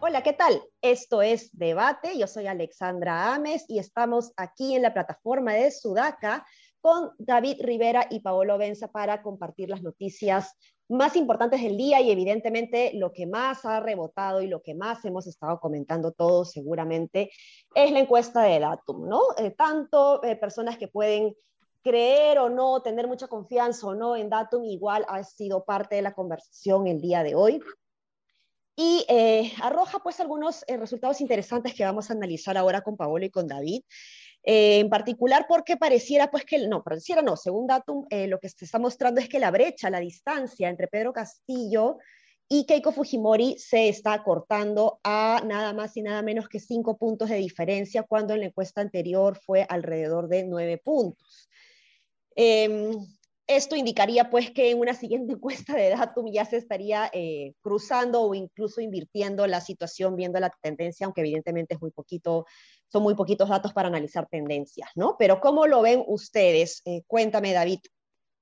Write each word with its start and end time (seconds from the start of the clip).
Hola, 0.00 0.22
¿qué 0.22 0.32
tal? 0.32 0.62
Esto 0.80 1.22
es 1.22 1.50
Debate. 1.52 2.18
Yo 2.18 2.26
soy 2.26 2.46
Alexandra 2.46 3.34
Ames 3.34 3.64
y 3.68 3.78
estamos 3.78 4.32
aquí 4.36 4.74
en 4.74 4.82
la 4.82 4.94
plataforma 4.94 5.52
de 5.52 5.70
Sudaca 5.70 6.46
con 6.80 7.12
David 7.18 7.58
Rivera 7.60 8.06
y 8.10 8.20
Paolo 8.20 8.58
Benza 8.58 8.88
para 8.88 9.22
compartir 9.22 9.68
las 9.68 9.82
noticias 9.82 10.56
más 10.88 11.16
importantes 11.16 11.62
del 11.62 11.76
día 11.76 12.00
y 12.00 12.10
evidentemente 12.10 12.92
lo 12.94 13.12
que 13.12 13.26
más 13.26 13.64
ha 13.64 13.80
rebotado 13.80 14.40
y 14.42 14.46
lo 14.46 14.62
que 14.62 14.74
más 14.74 15.04
hemos 15.04 15.26
estado 15.26 15.60
comentando 15.60 16.12
todos 16.12 16.52
seguramente 16.52 17.30
es 17.74 17.92
la 17.92 18.00
encuesta 18.00 18.42
de 18.42 18.58
Datum, 18.58 19.08
¿no? 19.08 19.20
Eh, 19.36 19.50
tanto 19.50 20.22
eh, 20.24 20.36
personas 20.36 20.78
que 20.78 20.88
pueden 20.88 21.34
creer 21.82 22.38
o 22.38 22.48
no, 22.48 22.82
tener 22.82 23.06
mucha 23.06 23.28
confianza 23.28 23.86
o 23.86 23.94
no 23.94 24.16
en 24.16 24.28
Datum, 24.30 24.64
igual 24.64 25.04
ha 25.08 25.22
sido 25.24 25.64
parte 25.64 25.96
de 25.96 26.02
la 26.02 26.14
conversación 26.14 26.86
el 26.86 27.00
día 27.00 27.22
de 27.22 27.34
hoy 27.34 27.62
y 28.80 29.04
eh, 29.08 29.52
arroja 29.60 29.98
pues 29.98 30.20
algunos 30.20 30.64
eh, 30.68 30.76
resultados 30.76 31.20
interesantes 31.20 31.74
que 31.74 31.84
vamos 31.84 32.08
a 32.08 32.12
analizar 32.12 32.56
ahora 32.56 32.80
con 32.82 32.96
Paolo 32.96 33.24
y 33.24 33.30
con 33.30 33.48
David. 33.48 33.82
Eh, 34.44 34.78
en 34.78 34.88
particular 34.88 35.46
porque 35.48 35.76
pareciera 35.76 36.30
pues 36.30 36.44
que, 36.44 36.66
no, 36.66 36.82
pareciera 36.82 37.22
no, 37.22 37.36
según 37.36 37.66
Datum, 37.66 38.06
lo 38.10 38.38
que 38.38 38.48
se 38.48 38.64
está 38.64 38.78
mostrando 38.78 39.20
es 39.20 39.28
que 39.28 39.38
la 39.38 39.50
brecha, 39.50 39.90
la 39.90 40.00
distancia 40.00 40.68
entre 40.68 40.88
Pedro 40.88 41.12
Castillo 41.12 41.98
y 42.48 42.64
Keiko 42.64 42.92
Fujimori 42.92 43.58
se 43.58 43.90
está 43.90 44.22
cortando 44.22 45.00
a 45.04 45.42
nada 45.44 45.74
más 45.74 45.96
y 45.98 46.02
nada 46.02 46.22
menos 46.22 46.48
que 46.48 46.60
cinco 46.60 46.96
puntos 46.96 47.28
de 47.28 47.36
diferencia, 47.36 48.04
cuando 48.04 48.32
en 48.32 48.40
la 48.40 48.46
encuesta 48.46 48.80
anterior 48.80 49.38
fue 49.38 49.66
alrededor 49.68 50.28
de 50.28 50.44
nueve 50.44 50.78
puntos. 50.78 51.50
Em, 52.34 52.94
esto 53.48 53.74
indicaría 53.74 54.30
pues 54.30 54.50
que 54.50 54.70
en 54.70 54.78
una 54.78 54.94
siguiente 54.94 55.32
encuesta 55.34 55.74
de 55.74 55.90
Datum 55.90 56.30
ya 56.30 56.44
se 56.44 56.58
estaría 56.58 57.10
eh, 57.12 57.54
cruzando 57.60 58.22
o 58.22 58.34
incluso 58.34 58.80
invirtiendo 58.80 59.46
la 59.46 59.60
situación 59.60 60.14
viendo 60.14 60.38
la 60.38 60.50
tendencia, 60.60 61.06
aunque 61.06 61.22
evidentemente 61.22 61.76
son 62.88 63.02
muy 63.02 63.14
poquitos 63.14 63.48
datos 63.48 63.72
para 63.72 63.88
analizar 63.88 64.28
tendencias, 64.30 64.90
¿no? 64.94 65.16
Pero 65.18 65.40
¿cómo 65.40 65.66
lo 65.66 65.82
ven 65.82 66.04
ustedes? 66.06 66.82
Eh, 66.84 67.02
cuéntame, 67.06 67.52
David, 67.52 67.80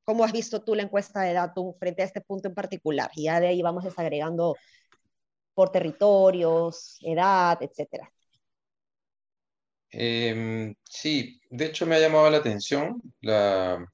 ¿cómo 0.05 0.25
has 0.25 0.33
visto 0.33 0.63
tú 0.63 0.75
la 0.75 0.83
encuesta 0.83 1.23
de 1.23 1.33
Datum 1.33 1.75
frente 1.79 2.03
a 2.03 2.07
este 2.07 2.21
punto 2.21 2.49
en 2.49 2.55
particular? 2.55 3.11
Y 3.15 3.25
ya 3.25 3.41
de 3.41 3.49
ahí 3.49 3.63
vamos 3.63 3.85
desagregando 3.85 4.57
por 5.55 5.71
territorios, 5.71 6.99
edad, 7.01 7.59
etcétera. 7.63 8.13
Em, 9.91 10.75
sí, 10.85 11.41
de 11.49 11.67
hecho 11.67 11.87
me 11.87 11.97
ha 11.97 12.01
llamado 12.01 12.29
la 12.29 12.39
atención 12.39 13.01
la, 13.21 13.87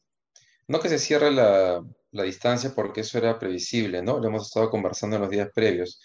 no 0.73 0.81
que 0.81 0.89
se 0.89 0.98
cierre 0.98 1.31
la, 1.31 1.83
distancia 2.25 2.73
porque 2.75 3.03
eso 3.03 3.19
era 3.19 3.39
previsible, 3.39 4.03
¿no? 4.03 4.19
Lo 4.19 4.28
hemos 4.28 4.47
estado 4.47 4.70
conversando 4.70 5.17
en 5.17 5.23
los 5.23 5.31
días 5.31 5.51
previos, 5.55 6.01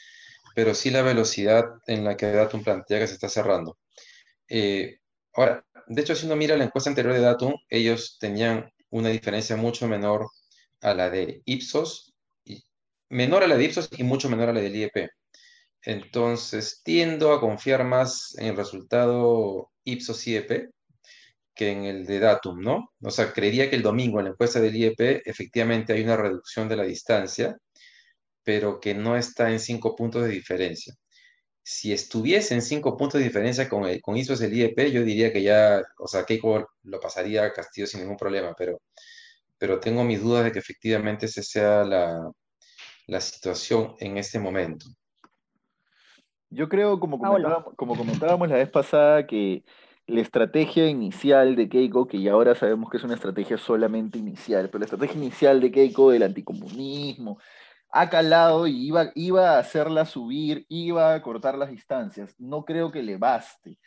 pero 0.53 0.75
sí 0.75 0.89
la 0.91 1.01
velocidad 1.01 1.65
en 1.87 2.03
la 2.03 2.17
que 2.17 2.25
Datum 2.31 2.63
plantea 2.63 2.99
que 2.99 3.07
se 3.07 3.13
está 3.13 3.29
cerrando. 3.29 3.77
Eh, 4.49 4.99
ahora, 5.33 5.65
de 5.87 6.01
hecho, 6.01 6.15
si 6.15 6.25
uno 6.25 6.35
mira 6.35 6.57
la 6.57 6.65
encuesta 6.65 6.89
anterior 6.89 7.13
de 7.13 7.21
Datum, 7.21 7.53
ellos 7.69 8.17
tenían 8.19 8.69
una 8.89 9.07
diferencia 9.07 9.55
mucho 9.55 9.87
menor 9.87 10.27
a 10.81 10.93
la 10.93 11.09
de 11.09 11.41
Ipsos, 11.45 12.13
menor 13.07 13.43
a 13.43 13.47
la 13.47 13.55
de 13.55 13.63
Ipsos 13.63 13.87
y 13.97 14.03
mucho 14.03 14.29
menor 14.29 14.49
a 14.49 14.53
la 14.53 14.59
del 14.59 14.75
IEP. 14.75 15.09
Entonces, 15.81 16.81
tiendo 16.83 17.31
a 17.31 17.39
confiar 17.39 17.85
más 17.85 18.35
en 18.37 18.47
el 18.47 18.57
resultado 18.57 19.71
Ipsos-IEP 19.85 20.71
que 21.57 21.71
en 21.71 21.85
el 21.85 22.05
de 22.05 22.19
Datum, 22.19 22.61
¿no? 22.61 22.93
O 23.01 23.11
sea, 23.11 23.33
creería 23.33 23.69
que 23.69 23.75
el 23.75 23.81
domingo 23.81 24.19
en 24.19 24.25
la 24.25 24.31
encuesta 24.31 24.59
del 24.61 24.75
IEP 24.75 25.23
efectivamente 25.25 25.93
hay 25.93 26.03
una 26.03 26.15
reducción 26.17 26.69
de 26.69 26.77
la 26.77 26.83
distancia, 26.83 27.57
pero 28.43 28.79
que 28.79 28.93
no 28.93 29.17
está 29.17 29.51
en 29.51 29.59
cinco 29.59 29.95
puntos 29.95 30.23
de 30.23 30.29
diferencia. 30.29 30.93
Si 31.63 31.91
estuviese 31.91 32.53
en 32.53 32.61
cinco 32.61 32.95
puntos 32.95 33.19
de 33.19 33.27
diferencia 33.27 33.67
con, 33.67 33.85
el, 33.85 34.01
con 34.01 34.15
ISOs 34.15 34.39
del 34.39 34.53
IEP, 34.53 34.91
yo 34.91 35.03
diría 35.03 35.33
que 35.33 35.43
ya, 35.43 35.83
o 35.97 36.07
sea, 36.07 36.25
Keiko 36.25 36.69
lo 36.83 36.99
pasaría 36.99 37.43
a 37.43 37.53
Castillo 37.53 37.87
sin 37.87 38.01
ningún 38.01 38.17
problema, 38.17 38.53
pero, 38.57 38.79
pero 39.57 39.79
tengo 39.79 40.03
mis 40.03 40.21
dudas 40.21 40.45
de 40.45 40.51
que 40.51 40.59
efectivamente 40.59 41.25
esa 41.25 41.41
sea 41.43 41.83
la, 41.83 42.31
la 43.07 43.21
situación 43.21 43.95
en 43.99 44.17
este 44.17 44.39
momento. 44.39 44.85
Yo 46.49 46.69
creo, 46.69 46.99
como 46.99 47.19
comentábamos, 47.19 47.75
como 47.75 47.97
comentábamos 47.97 48.47
la 48.47 48.55
vez 48.55 48.69
pasada, 48.69 49.27
que 49.27 49.63
la 50.07 50.21
estrategia 50.21 50.87
inicial 50.87 51.55
de 51.55 51.69
Keiko, 51.69 52.07
que 52.07 52.21
ya 52.21 52.31
ahora 52.31 52.55
sabemos 52.55 52.89
que 52.89 52.97
es 52.97 53.03
una 53.03 53.15
estrategia 53.15 53.57
solamente 53.57 54.17
inicial, 54.17 54.69
pero 54.69 54.79
la 54.79 54.85
estrategia 54.85 55.17
inicial 55.17 55.59
de 55.59 55.71
Keiko 55.71 56.11
del 56.11 56.23
anticomunismo 56.23 57.39
ha 57.91 58.09
calado 58.09 58.67
y 58.67 58.87
iba, 58.87 59.11
iba 59.15 59.51
a 59.51 59.59
hacerla 59.59 60.05
subir, 60.05 60.65
iba 60.69 61.13
a 61.13 61.21
cortar 61.21 61.57
las 61.57 61.69
distancias. 61.69 62.35
No 62.39 62.63
creo 62.65 62.91
que 62.91 63.03
le 63.03 63.17
baste. 63.17 63.77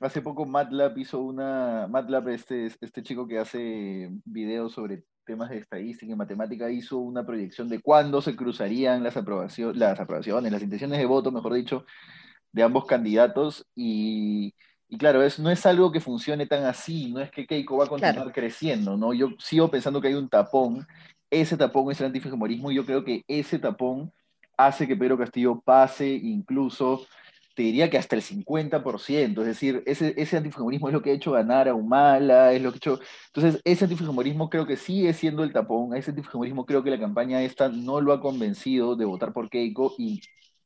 Hace 0.00 0.22
poco 0.22 0.44
MATLAB 0.46 0.98
hizo 0.98 1.20
una, 1.20 1.86
MATLAB, 1.88 2.28
este, 2.30 2.66
este 2.66 3.02
chico 3.02 3.26
que 3.26 3.38
hace 3.38 4.10
videos 4.24 4.72
sobre 4.72 5.04
temas 5.24 5.50
de 5.50 5.58
estadística 5.58 6.12
y 6.12 6.16
matemática, 6.16 6.70
hizo 6.70 6.98
una 6.98 7.24
proyección 7.24 7.68
de 7.68 7.80
cuándo 7.80 8.20
se 8.20 8.36
cruzarían 8.36 9.02
las, 9.02 9.16
aprobaciones, 9.16 9.76
las 9.76 9.98
aprobaciones, 9.98 10.52
las 10.52 10.62
intenciones 10.62 10.98
de 10.98 11.06
voto, 11.06 11.32
mejor 11.32 11.54
dicho, 11.54 11.84
de 12.52 12.62
ambos 12.62 12.86
candidatos 12.86 13.66
y 13.74 14.54
y 14.88 14.98
claro, 14.98 15.22
es, 15.22 15.38
no 15.38 15.50
es 15.50 15.64
algo 15.66 15.90
que 15.90 16.00
funcione 16.00 16.46
tan 16.46 16.64
así, 16.64 17.10
no 17.10 17.20
es 17.20 17.30
que 17.30 17.46
Keiko 17.46 17.78
va 17.78 17.84
a 17.84 17.88
continuar 17.88 18.32
creciendo, 18.32 18.96
¿no? 18.96 19.12
Yo 19.12 19.30
sigo 19.38 19.70
pensando 19.70 20.00
que 20.00 20.08
hay 20.08 20.14
un 20.14 20.28
tapón, 20.28 20.86
ese 21.30 21.56
tapón 21.56 21.90
es 21.90 22.00
el 22.00 22.06
antifujimorismo 22.06 22.70
y 22.70 22.76
yo 22.76 22.86
creo 22.86 23.04
que 23.04 23.24
ese 23.26 23.58
tapón 23.58 24.12
hace 24.56 24.86
que 24.86 24.96
Pedro 24.96 25.18
Castillo 25.18 25.60
pase 25.60 26.08
incluso, 26.08 27.06
te 27.56 27.62
diría 27.62 27.88
que 27.88 27.98
hasta 27.98 28.16
el 28.16 28.22
50%, 28.22 29.40
es 29.40 29.46
decir, 29.46 29.82
ese, 29.86 30.14
ese 30.16 30.36
antifujimorismo 30.36 30.88
es 30.88 30.94
lo 30.94 31.02
que 31.02 31.10
ha 31.10 31.14
hecho 31.14 31.32
ganar 31.32 31.68
a 31.68 31.74
Humala, 31.74 32.52
es 32.52 32.62
lo 32.62 32.70
que 32.70 32.76
ha 32.76 32.78
hecho... 32.78 33.00
Entonces, 33.34 33.60
ese 33.64 33.84
antifujimorismo 33.84 34.50
creo 34.50 34.66
que 34.66 34.76
sigue 34.76 35.12
siendo 35.12 35.44
el 35.44 35.52
tapón, 35.52 35.96
ese 35.96 36.10
antifujimorismo 36.10 36.66
creo 36.66 36.82
que 36.82 36.90
la 36.90 37.00
campaña 37.00 37.42
esta 37.42 37.68
no 37.68 38.00
lo 38.00 38.12
ha 38.12 38.20
convencido 38.20 38.96
de 38.96 39.04
votar 39.04 39.32
por 39.32 39.48
Keiko 39.50 39.94
y 39.98 40.20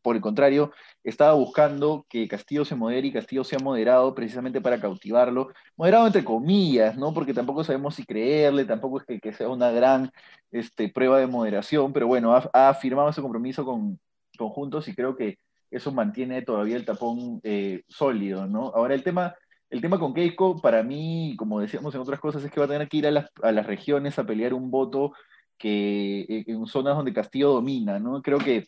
por 0.09 0.17
el 0.17 0.23
contrario, 0.23 0.73
estaba 1.05 1.35
buscando 1.35 2.07
que 2.09 2.27
Castillo 2.29 2.65
se 2.65 2.75
modere 2.75 3.09
y 3.09 3.13
Castillo 3.13 3.45
sea 3.45 3.59
moderado 3.59 4.15
precisamente 4.15 4.59
para 4.59 4.81
cautivarlo. 4.81 5.51
Moderado 5.77 6.07
entre 6.07 6.25
comillas, 6.25 6.97
¿no? 6.97 7.13
Porque 7.13 7.35
tampoco 7.35 7.63
sabemos 7.63 7.95
si 7.95 8.07
creerle, 8.07 8.65
tampoco 8.65 9.03
es 9.03 9.21
que, 9.21 9.33
sea 9.35 9.51
una 9.51 9.71
gran 9.71 10.11
este, 10.51 10.89
prueba 10.89 11.19
de 11.19 11.27
moderación, 11.27 11.93
pero 11.93 12.07
bueno, 12.07 12.35
ha, 12.35 12.73
firmado 12.73 13.11
ese 13.11 13.21
compromiso 13.21 13.67
con, 13.67 14.01
Juntos 14.39 14.89
y 14.89 14.95
creo 14.95 15.15
que 15.15 15.37
eso 15.71 15.93
mantiene 15.93 16.41
todavía 16.41 16.77
el 16.77 16.87
tapón 16.87 17.41
eh, 17.43 17.83
sólido, 17.87 18.47
¿no? 18.47 18.73
Ahora 18.75 18.95
el 18.95 19.03
tema... 19.03 19.35
El 19.71 19.83
tema 19.83 19.99
con 19.99 20.15
Keiko, 20.15 20.63
para 20.63 20.83
mí, 20.83 21.37
como 21.37 21.61
decíamos 21.61 21.95
en 21.95 22.01
otras 22.01 22.19
cosas, 22.21 22.43
es 22.43 22.51
que 22.51 22.59
va 22.59 22.65
a 22.65 22.71
tener 22.71 22.89
que 22.89 22.97
ir 22.97 23.07
a 23.07 23.11
las, 23.11 23.27
a 23.43 23.53
las 23.53 23.67
regiones 23.67 24.19
a 24.19 24.25
pelear 24.25 24.55
un 24.55 24.71
voto 24.71 25.13
que 25.59 26.45
en 26.47 26.67
zonas 26.67 26.97
donde 26.97 27.13
Castillo 27.13 27.51
domina, 27.53 27.99
¿no? 27.99 28.23
Creo 28.23 28.39
que 28.39 28.65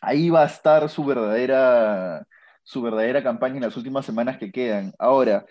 ahí 0.00 0.30
va 0.30 0.42
a 0.42 0.46
estar 0.46 0.88
su 0.88 1.04
verdadera, 1.04 2.26
su 2.62 2.82
verdadera 2.82 3.22
campaña 3.22 3.56
en 3.56 3.62
las 3.62 3.76
últimas 3.76 4.06
semanas 4.06 4.38
que 4.38 4.52
quedan. 4.52 4.92
Ahora, 4.98 5.46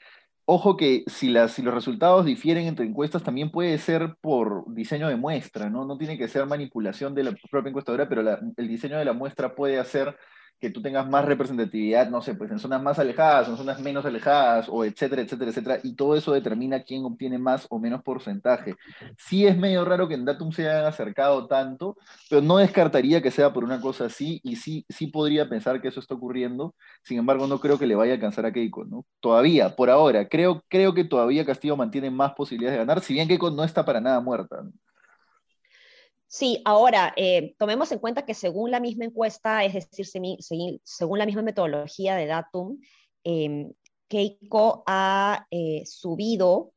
ojo 0.45 0.77
que 0.77 1.03
si, 1.07 1.29
las, 1.29 1.51
si 1.51 1.61
los 1.61 1.73
resultados 1.73 2.25
difieren 2.25 2.67
entre 2.67 2.85
encuestas, 2.85 3.23
también 3.23 3.51
puede 3.51 3.77
ser 3.77 4.15
por 4.21 4.65
diseño 4.73 5.07
de 5.07 5.15
muestra, 5.15 5.69
¿no? 5.69 5.85
No 5.85 5.97
tiene 5.97 6.17
que 6.17 6.27
ser 6.27 6.45
manipulación 6.45 7.13
de 7.15 7.23
la 7.23 7.35
propia 7.51 7.69
encuestadora, 7.69 8.09
pero 8.09 8.23
el 8.57 8.67
diseño 8.67 8.97
de 8.97 9.05
la 9.05 9.13
muestra 9.13 9.55
puede 9.55 9.79
hacer 9.79 10.17
que 10.59 10.69
tú 10.69 10.81
tengas 10.81 11.09
más 11.09 11.25
representatividad, 11.25 12.09
no 12.09 12.21
sé, 12.21 12.35
pues 12.35 12.51
en 12.51 12.59
zonas 12.59 12.81
más 12.81 12.99
alejadas, 12.99 13.47
en 13.47 13.57
zonas 13.57 13.79
menos 13.79 14.05
alejadas, 14.05 14.67
o 14.69 14.83
etcétera, 14.83 15.21
etcétera, 15.21 15.51
etcétera, 15.51 15.79
y 15.83 15.95
todo 15.95 16.15
eso 16.15 16.33
determina 16.33 16.83
quién 16.83 17.05
obtiene 17.05 17.37
más 17.37 17.65
o 17.69 17.79
menos 17.79 18.03
porcentaje. 18.03 18.75
Sí 19.17 19.47
es 19.47 19.57
medio 19.57 19.85
raro 19.85 20.07
que 20.07 20.15
en 20.15 20.25
Datum 20.25 20.51
se 20.51 20.69
hayan 20.69 20.85
acercado 20.85 21.47
tanto, 21.47 21.97
pero 22.29 22.41
no 22.41 22.57
descartaría 22.57 23.21
que 23.21 23.31
sea 23.31 23.53
por 23.53 23.63
una 23.63 23.79
cosa 23.79 24.05
así, 24.05 24.41
y 24.43 24.57
sí, 24.57 24.85
sí 24.89 25.07
podría 25.07 25.47
pensar 25.47 25.81
que 25.81 25.87
eso 25.87 25.99
está 25.99 26.15
ocurriendo, 26.15 26.75
sin 27.03 27.19
embargo 27.19 27.47
no 27.47 27.59
creo 27.59 27.79
que 27.79 27.87
le 27.87 27.95
vaya 27.95 28.11
a 28.11 28.15
alcanzar 28.15 28.45
a 28.45 28.51
Keiko, 28.51 28.85
¿no? 28.85 29.05
Todavía, 29.19 29.75
por 29.75 29.89
ahora, 29.89 30.27
creo, 30.27 30.63
creo 30.67 30.93
que 30.93 31.05
todavía 31.05 31.45
Castillo 31.45 31.77
mantiene 31.77 32.11
más 32.11 32.33
posibilidades 32.33 32.79
de 32.79 32.85
ganar, 32.85 33.01
si 33.01 33.13
bien 33.13 33.27
Keiko 33.27 33.49
no 33.51 33.63
está 33.63 33.85
para 33.85 34.01
nada 34.01 34.19
muerta. 34.19 34.63
Sí, 36.31 36.61
ahora, 36.63 37.11
eh, 37.17 37.55
tomemos 37.57 37.91
en 37.91 37.97
cuenta 37.97 38.23
que 38.23 38.35
según 38.35 38.69
la 38.69 38.79
misma 38.79 39.05
encuesta, 39.05 39.65
es 39.65 39.73
decir, 39.73 40.05
según 40.83 41.17
la 41.17 41.25
misma 41.25 41.41
metodología 41.41 42.15
de 42.15 42.27
Datum, 42.27 42.79
em, 43.23 43.73
Keiko 44.07 44.83
ha 44.85 45.47
eh, 45.49 45.81
subido 45.87 46.71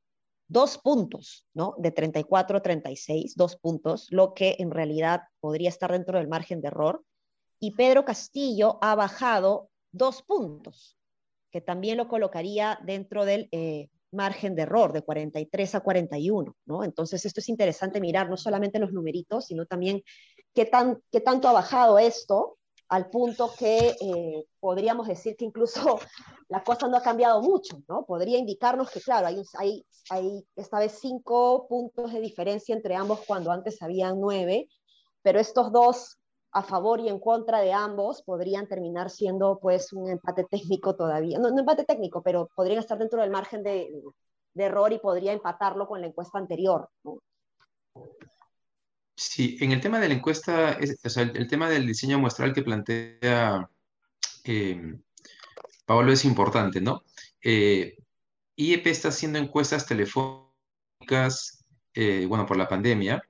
dos 0.48 0.78
puntos, 0.78 1.46
¿no? 1.52 1.74
De 1.76 1.90
34 1.90 2.56
a 2.56 2.62
36, 2.62 3.36
dos 3.36 3.56
puntos, 3.56 4.06
lo 4.10 4.32
que 4.32 4.56
en 4.58 4.70
realidad 4.70 5.24
podría 5.38 5.68
estar 5.68 5.92
dentro 5.92 6.16
del 6.16 6.28
margen 6.28 6.62
de 6.62 6.68
error. 6.68 7.04
Y 7.60 7.72
Pedro 7.72 8.06
Castillo 8.06 8.78
ha 8.80 8.94
bajado 8.94 9.70
dos 9.92 10.22
puntos. 10.22 10.98
que 11.50 11.60
también 11.60 11.98
lo 11.98 12.08
colocaría 12.08 12.78
dentro 12.82 13.26
del 13.26 13.48
eh, 13.52 13.90
margen 14.12 14.54
de 14.54 14.62
error 14.62 14.92
de 14.92 15.02
43 15.02 15.74
a 15.74 15.80
41, 15.80 16.56
¿no? 16.66 16.84
Entonces, 16.84 17.24
esto 17.24 17.40
es 17.40 17.48
interesante 17.48 18.00
mirar 18.00 18.30
no 18.30 18.36
solamente 18.36 18.78
los 18.78 18.92
numeritos, 18.92 19.46
sino 19.46 19.66
también 19.66 20.02
qué, 20.54 20.66
tan, 20.66 21.02
qué 21.10 21.20
tanto 21.20 21.48
ha 21.48 21.52
bajado 21.52 21.98
esto 21.98 22.58
al 22.88 23.08
punto 23.08 23.50
que 23.58 23.96
eh, 24.00 24.44
podríamos 24.60 25.08
decir 25.08 25.34
que 25.34 25.46
incluso 25.46 25.98
la 26.48 26.62
cosa 26.62 26.88
no 26.88 26.98
ha 26.98 27.02
cambiado 27.02 27.40
mucho, 27.40 27.82
¿no? 27.88 28.04
Podría 28.04 28.38
indicarnos 28.38 28.90
que, 28.90 29.00
claro, 29.00 29.28
hay, 29.28 29.42
hay, 29.58 29.86
hay 30.10 30.44
esta 30.56 30.78
vez 30.78 30.98
cinco 31.00 31.66
puntos 31.68 32.12
de 32.12 32.20
diferencia 32.20 32.74
entre 32.74 32.94
ambos 32.94 33.20
cuando 33.26 33.50
antes 33.50 33.80
habían 33.80 34.20
nueve, 34.20 34.68
pero 35.22 35.40
estos 35.40 35.72
dos 35.72 36.18
a 36.52 36.62
favor 36.62 37.00
y 37.00 37.08
en 37.08 37.18
contra 37.18 37.60
de 37.60 37.72
ambos 37.72 38.22
podrían 38.22 38.68
terminar 38.68 39.10
siendo 39.10 39.58
pues 39.60 39.92
un 39.92 40.10
empate 40.10 40.44
técnico 40.44 40.94
todavía, 40.94 41.38
no, 41.38 41.50
no 41.50 41.60
empate 41.60 41.84
técnico, 41.84 42.22
pero 42.22 42.50
podrían 42.54 42.78
estar 42.78 42.98
dentro 42.98 43.20
del 43.20 43.30
margen 43.30 43.62
de, 43.62 43.90
de 44.54 44.64
error 44.64 44.92
y 44.92 44.98
podría 44.98 45.32
empatarlo 45.32 45.88
con 45.88 46.00
la 46.00 46.08
encuesta 46.08 46.38
anterior. 46.38 46.88
Sí, 49.14 49.56
en 49.60 49.72
el 49.72 49.80
tema 49.80 49.98
de 49.98 50.08
la 50.08 50.14
encuesta, 50.14 50.78
o 51.04 51.08
sea, 51.08 51.22
el, 51.22 51.46
tema 51.48 51.68
del 51.68 51.86
diseño 51.86 52.18
muestral 52.18 52.52
que 52.52 52.62
plantea 52.62 53.68
eh, 54.44 54.94
Pablo 55.86 56.12
es 56.12 56.24
importante, 56.24 56.80
¿no? 56.80 57.02
Eh, 57.42 57.96
IEP 58.56 58.86
está 58.86 59.08
haciendo 59.08 59.38
encuestas 59.38 59.86
telefónicas, 59.86 61.64
eh, 61.94 62.26
bueno, 62.26 62.46
por 62.46 62.56
la 62.56 62.68
pandemia, 62.68 63.22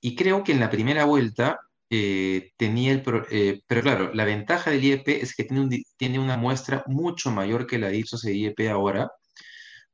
y 0.00 0.14
creo 0.16 0.44
que 0.44 0.52
en 0.52 0.60
la 0.60 0.70
primera 0.70 1.04
vuelta 1.04 1.60
eh, 1.90 2.52
tenía 2.56 2.92
el... 2.92 3.02
Eh, 3.30 3.62
pero 3.66 3.82
claro, 3.82 4.12
la 4.14 4.24
ventaja 4.24 4.70
del 4.70 4.84
IEP 4.84 5.08
es 5.08 5.34
que 5.34 5.44
tiene, 5.44 5.82
tiene 5.96 6.18
una 6.18 6.36
muestra 6.36 6.84
mucho 6.86 7.30
mayor 7.30 7.66
que 7.66 7.78
la 7.78 7.88
de 7.88 7.98
Ipsos 7.98 8.24
e 8.24 8.34
IEP 8.34 8.68
ahora, 8.70 9.10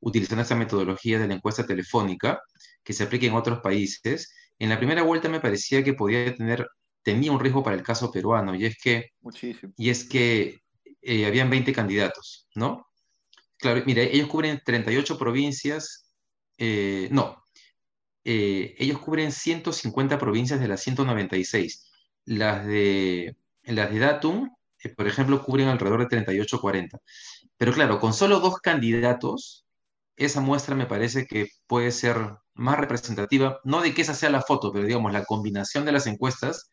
utilizando 0.01 0.43
esta 0.43 0.57
metodología 0.57 1.19
de 1.19 1.29
la 1.29 1.35
encuesta 1.35 1.67
telefónica 1.67 2.41
que 2.83 2.93
se 2.93 3.05
aplica 3.05 3.27
en 3.27 3.35
otros 3.35 3.61
países. 3.61 4.35
En 4.59 4.69
la 4.69 4.79
primera 4.79 5.03
vuelta 5.03 5.29
me 5.29 5.41
parecía 5.41 5.85
que 5.85 5.95
podía 5.95 6.35
tener, 6.35 6.67
tenía 7.03 7.33
un 7.33 7.41
riesgo 7.41 7.63
para 7.63 7.77
el 7.77 7.83
caso 7.83 8.11
peruano, 8.11 8.55
y 8.55 8.67
es 8.67 8.77
que, 8.83 9.11
Y 9.77 9.91
es 9.91 10.09
que 10.09 10.61
eh, 11.03 11.27
habían 11.27 11.51
20 11.51 11.73
candidatos, 11.73 12.49
¿no? 12.55 12.87
Claro, 13.57 13.83
mire, 13.87 14.15
ellos 14.15 14.29
cubren 14.29 14.61
38 14.65 15.19
provincias, 15.19 16.11
no, 17.11 17.44
eh, 18.25 18.75
ellos 18.79 18.99
cubren 19.01 19.33
150 19.33 20.19
provincias 20.19 20.61
de 20.61 20.69
las 20.69 20.83
196. 20.83 21.91
Las 22.25 22.67
de, 22.67 23.37
las 23.65 23.91
de 23.91 23.99
Datum, 23.99 24.51
eh, 24.83 24.89
por 24.91 25.07
ejemplo, 25.07 25.43
cubren 25.43 25.69
alrededor 25.69 26.01
de 26.09 26.09
38-40. 26.09 26.99
Pero 27.57 27.73
claro, 27.73 28.01
con 28.01 28.15
solo 28.15 28.41
dos 28.41 28.59
candidatos, 28.61 29.67
esa 30.17 30.41
muestra 30.41 30.75
me 30.75 30.87
parece 30.87 31.27
que 31.27 31.49
puede 31.67 31.91
ser 31.93 32.17
más 32.55 32.79
representativa, 32.79 33.61
no 33.65 33.81
de 33.83 33.95
que 33.95 34.03
esa 34.03 34.15
sea 34.15 34.31
la 34.31 34.43
foto, 34.43 34.73
pero 34.73 34.87
digamos, 34.87 35.13
la 35.13 35.25
combinación 35.25 35.85
de 35.85 35.93
las 35.93 36.07
encuestas 36.07 36.71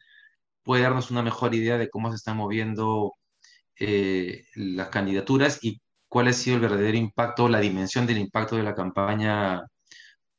puede 0.63 0.83
darnos 0.83 1.11
una 1.11 1.23
mejor 1.23 1.55
idea 1.55 1.77
de 1.77 1.89
cómo 1.89 2.09
se 2.11 2.17
están 2.17 2.37
moviendo 2.37 3.13
eh, 3.79 4.45
las 4.55 4.89
candidaturas 4.89 5.59
y 5.63 5.81
cuál 6.07 6.27
ha 6.27 6.33
sido 6.33 6.57
el 6.57 6.61
verdadero 6.61 6.97
impacto, 6.97 7.49
la 7.49 7.59
dimensión 7.59 8.05
del 8.07 8.19
impacto 8.19 8.57
de 8.57 8.63
la 8.63 8.75
campaña 8.75 9.63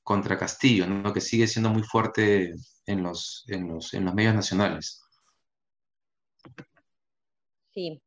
contra 0.02 0.38
Castillo, 0.38 0.86
¿no? 0.86 1.12
que 1.12 1.20
sigue 1.20 1.46
siendo 1.46 1.70
muy 1.70 1.82
fuerte 1.82 2.54
en 2.86 3.02
los, 3.02 3.44
en 3.48 3.68
los, 3.68 3.94
en 3.94 4.04
los 4.04 4.14
medios 4.14 4.34
nacionales. 4.34 5.02
Sí. 7.72 8.02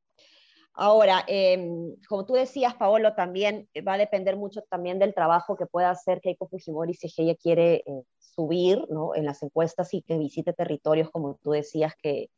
Ahora, 0.73 1.23
em, 1.27 1.95
como 2.09 2.25
tú 2.25 2.33
decías, 2.33 2.75
Paolo, 2.75 3.15
también 3.15 3.69
va 3.87 3.93
a 3.93 3.97
depender 3.97 4.35
mucho 4.35 4.61
también 4.63 4.99
del 4.99 5.13
trabajo 5.13 5.55
que 5.55 5.65
pueda 5.65 5.89
hacer 5.89 6.19
Keiko 6.19 6.47
Fujimori 6.49 6.93
si 6.93 7.09
ella 7.17 7.35
quiere 7.35 7.75
eh, 7.75 8.03
subir 8.19 8.85
¿no? 8.89 9.15
en 9.15 9.25
las 9.25 9.41
encuestas 9.41 9.93
y 9.93 10.01
que 10.01 10.17
visite 10.17 10.51
territorios, 10.51 11.09
como 11.11 11.39
tú 11.41 11.51
decías, 11.51 11.93
que, 11.95 12.29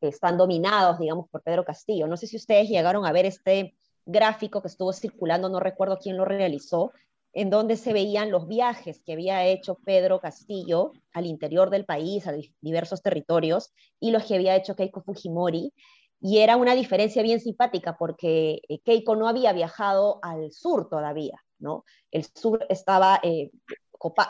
que 0.00 0.08
están 0.08 0.36
dominados, 0.36 0.98
digamos, 0.98 1.28
por 1.30 1.42
Pedro 1.42 1.64
Castillo. 1.64 2.08
No 2.08 2.16
sé 2.16 2.26
si 2.26 2.36
ustedes 2.36 2.68
llegaron 2.68 3.06
a 3.06 3.12
ver 3.12 3.24
este 3.24 3.76
gráfico 4.04 4.62
que 4.62 4.68
estuvo 4.68 4.92
circulando, 4.92 5.48
no 5.48 5.60
recuerdo 5.60 5.98
quién 5.98 6.16
lo 6.16 6.24
realizó, 6.24 6.92
en 7.36 7.50
donde 7.50 7.76
se 7.76 7.92
veían 7.92 8.30
los 8.30 8.48
viajes 8.48 9.02
que 9.04 9.12
había 9.12 9.44
hecho 9.44 9.74
Pedro 9.84 10.20
Castillo 10.20 10.92
al 11.12 11.26
interior 11.26 11.68
del 11.68 11.84
país, 11.84 12.26
a 12.26 12.32
diversos 12.62 13.02
territorios, 13.02 13.74
y 14.00 14.10
los 14.10 14.24
que 14.24 14.36
había 14.36 14.56
hecho 14.56 14.74
Keiko 14.74 15.02
Fujimori. 15.02 15.74
Y 16.18 16.38
era 16.38 16.56
una 16.56 16.74
diferencia 16.74 17.22
bien 17.22 17.40
simpática 17.40 17.98
porque 17.98 18.62
eh, 18.66 18.80
Keiko 18.80 19.16
no 19.16 19.28
había 19.28 19.52
viajado 19.52 20.18
al 20.22 20.50
sur 20.50 20.88
todavía, 20.88 21.38
¿no? 21.58 21.84
El 22.10 22.24
sur 22.24 22.64
estaba, 22.70 23.20
eh, 23.22 23.50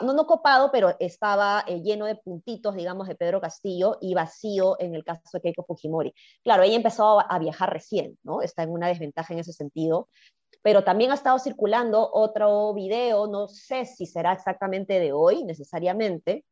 no, 0.01 0.13
no 0.13 0.27
copado, 0.27 0.69
pero 0.69 0.93
estaba 0.99 1.63
eh, 1.65 1.79
lleno 1.81 2.07
de 2.07 2.17
puntitos, 2.17 2.75
digamos, 2.75 3.07
de 3.07 3.15
Pedro 3.15 3.39
Castillo 3.39 3.99
y 4.01 4.15
vacío 4.15 4.75
en 4.79 4.95
el 4.95 5.05
caso 5.05 5.21
de 5.31 5.39
Keiko 5.39 5.63
Fujimori. 5.63 6.13
Claro, 6.43 6.63
ella 6.63 6.75
empezó 6.75 7.21
a 7.21 7.39
viajar 7.39 7.71
recién, 7.71 8.19
¿no? 8.23 8.41
Está 8.41 8.63
en 8.63 8.71
una 8.71 8.89
desventaja 8.89 9.33
en 9.33 9.39
ese 9.39 9.53
sentido 9.53 10.09
pero 10.61 10.83
también 10.83 11.11
ha 11.11 11.15
estado 11.15 11.39
circulando 11.39 12.09
otro 12.11 12.73
video, 12.73 13.27
no 13.27 13.47
sé 13.47 13.85
si 13.85 14.05
será 14.05 14.33
exactamente 14.33 14.99
de 14.99 15.13
hoy 15.13 15.43
necesariamente, 15.43 16.43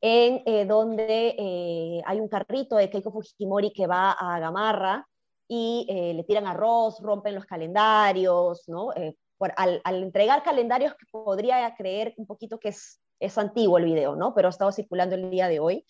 en 0.00 0.42
eh, 0.46 0.64
donde 0.66 1.34
eh, 1.38 2.02
hay 2.04 2.20
un 2.20 2.28
carrito 2.28 2.76
de 2.76 2.90
Keiko 2.90 3.10
Fujimori 3.10 3.72
que 3.72 3.86
va 3.86 4.12
a 4.12 4.38
Gamarra 4.38 5.06
y 5.48 5.86
eh, 5.88 6.14
le 6.14 6.24
tiran 6.24 6.46
arroz, 6.46 7.00
rompen 7.00 7.34
los 7.34 7.46
calendarios, 7.46 8.68
¿no? 8.68 8.90
al, 9.56 9.80
al, 9.84 10.02
entregar 10.02 10.42
calendarios 10.42 10.94
podría 11.10 11.74
creer 11.74 12.12
un 12.16 12.26
poquito 12.26 12.58
que 12.58 12.68
es, 12.70 13.00
es 13.20 13.38
antiguo 13.38 13.78
el 13.78 13.84
video, 13.84 14.16
¿no? 14.16 14.34
Pero 14.34 14.48
ha 14.48 14.50
estado 14.50 14.72
circulando 14.72 15.14
el 15.14 15.30
día 15.30 15.48
de 15.48 15.60
hoy. 15.60 15.86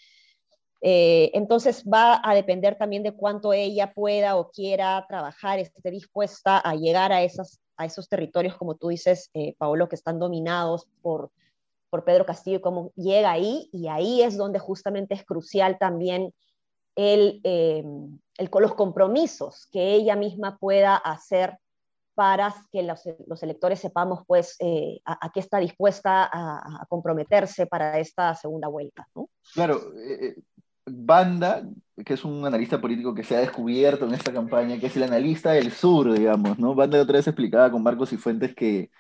Eh, 0.81 1.31
entonces 1.35 1.85
va 1.85 2.21
a 2.23 2.35
depender 2.35 2.77
también 2.77 3.03
de 3.03 3.13
cuánto 3.13 3.53
ella 3.53 3.93
pueda 3.93 4.37
o 4.37 4.51
quiera 4.51 5.05
trabajar, 5.09 5.59
esté 5.59 5.91
dispuesta 5.91 6.59
a 6.59 6.75
llegar 6.77 7.13
a, 7.13 7.23
esas, 7.23 7.61
a 7.77 7.85
esos 7.85 8.09
territorios, 8.09 8.57
como 8.57 8.77
tú 8.77 8.89
dices, 8.89 9.31
eh, 9.35 9.55
Paolo, 9.59 9.89
que 9.89 9.97
están 9.97 10.21
dominados 10.21 10.87
por, 11.03 11.31
por 11.91 12.05
Pedro 12.05 12.25
Castillo, 12.25 12.61
cómo 12.61 12.93
llega 12.95 13.33
ahí, 13.33 13.69
y 13.73 13.89
ahí 13.89 14.23
es 14.23 14.37
donde 14.37 14.61
justamente 14.61 15.15
es 15.15 15.25
crucial 15.25 15.79
también 15.79 16.33
el, 16.95 17.41
eh, 17.43 17.85
el, 18.37 18.51
los 18.53 18.75
compromisos 18.75 19.67
que 19.73 19.95
ella 19.95 20.15
misma 20.15 20.59
pueda 20.59 20.97
hacer 20.97 21.59
para 22.15 22.53
que 22.73 22.83
los, 22.83 23.03
los 23.29 23.43
electores 23.45 23.79
sepamos 23.79 24.25
pues 24.27 24.57
a, 25.05 25.31
qué 25.33 25.39
está 25.39 25.59
dispuesta 25.59 26.29
a, 26.33 26.85
comprometerse 26.89 27.67
para 27.67 28.01
esta 28.01 28.35
segunda 28.35 28.67
vuelta. 28.67 29.07
¿no? 29.15 29.29
Claro, 29.55 29.81
Banda, 30.91 31.63
que 32.05 32.15
es 32.15 32.25
un 32.25 32.45
analista 32.47 32.81
político 32.81 33.15
que 33.15 33.25
se 33.25 33.37
ha 33.37 33.41
descubierto 33.41 34.07
en 34.07 34.15
esta 34.15 34.33
campaña, 34.33 34.79
que 34.79 34.87
es 34.87 34.97
el 34.97 35.05
analista 35.05 35.53
del 35.53 35.73
sur, 35.73 36.13
digamos, 36.13 36.59
¿no? 36.59 36.75
Banda 36.75 37.01
otra 37.01 37.17
vez 37.17 37.27
explicaba 37.27 37.71
con 37.71 37.83
Marcos 37.83 38.13
y 38.13 38.17
Fuentes 38.17 38.55
que, 38.55 38.91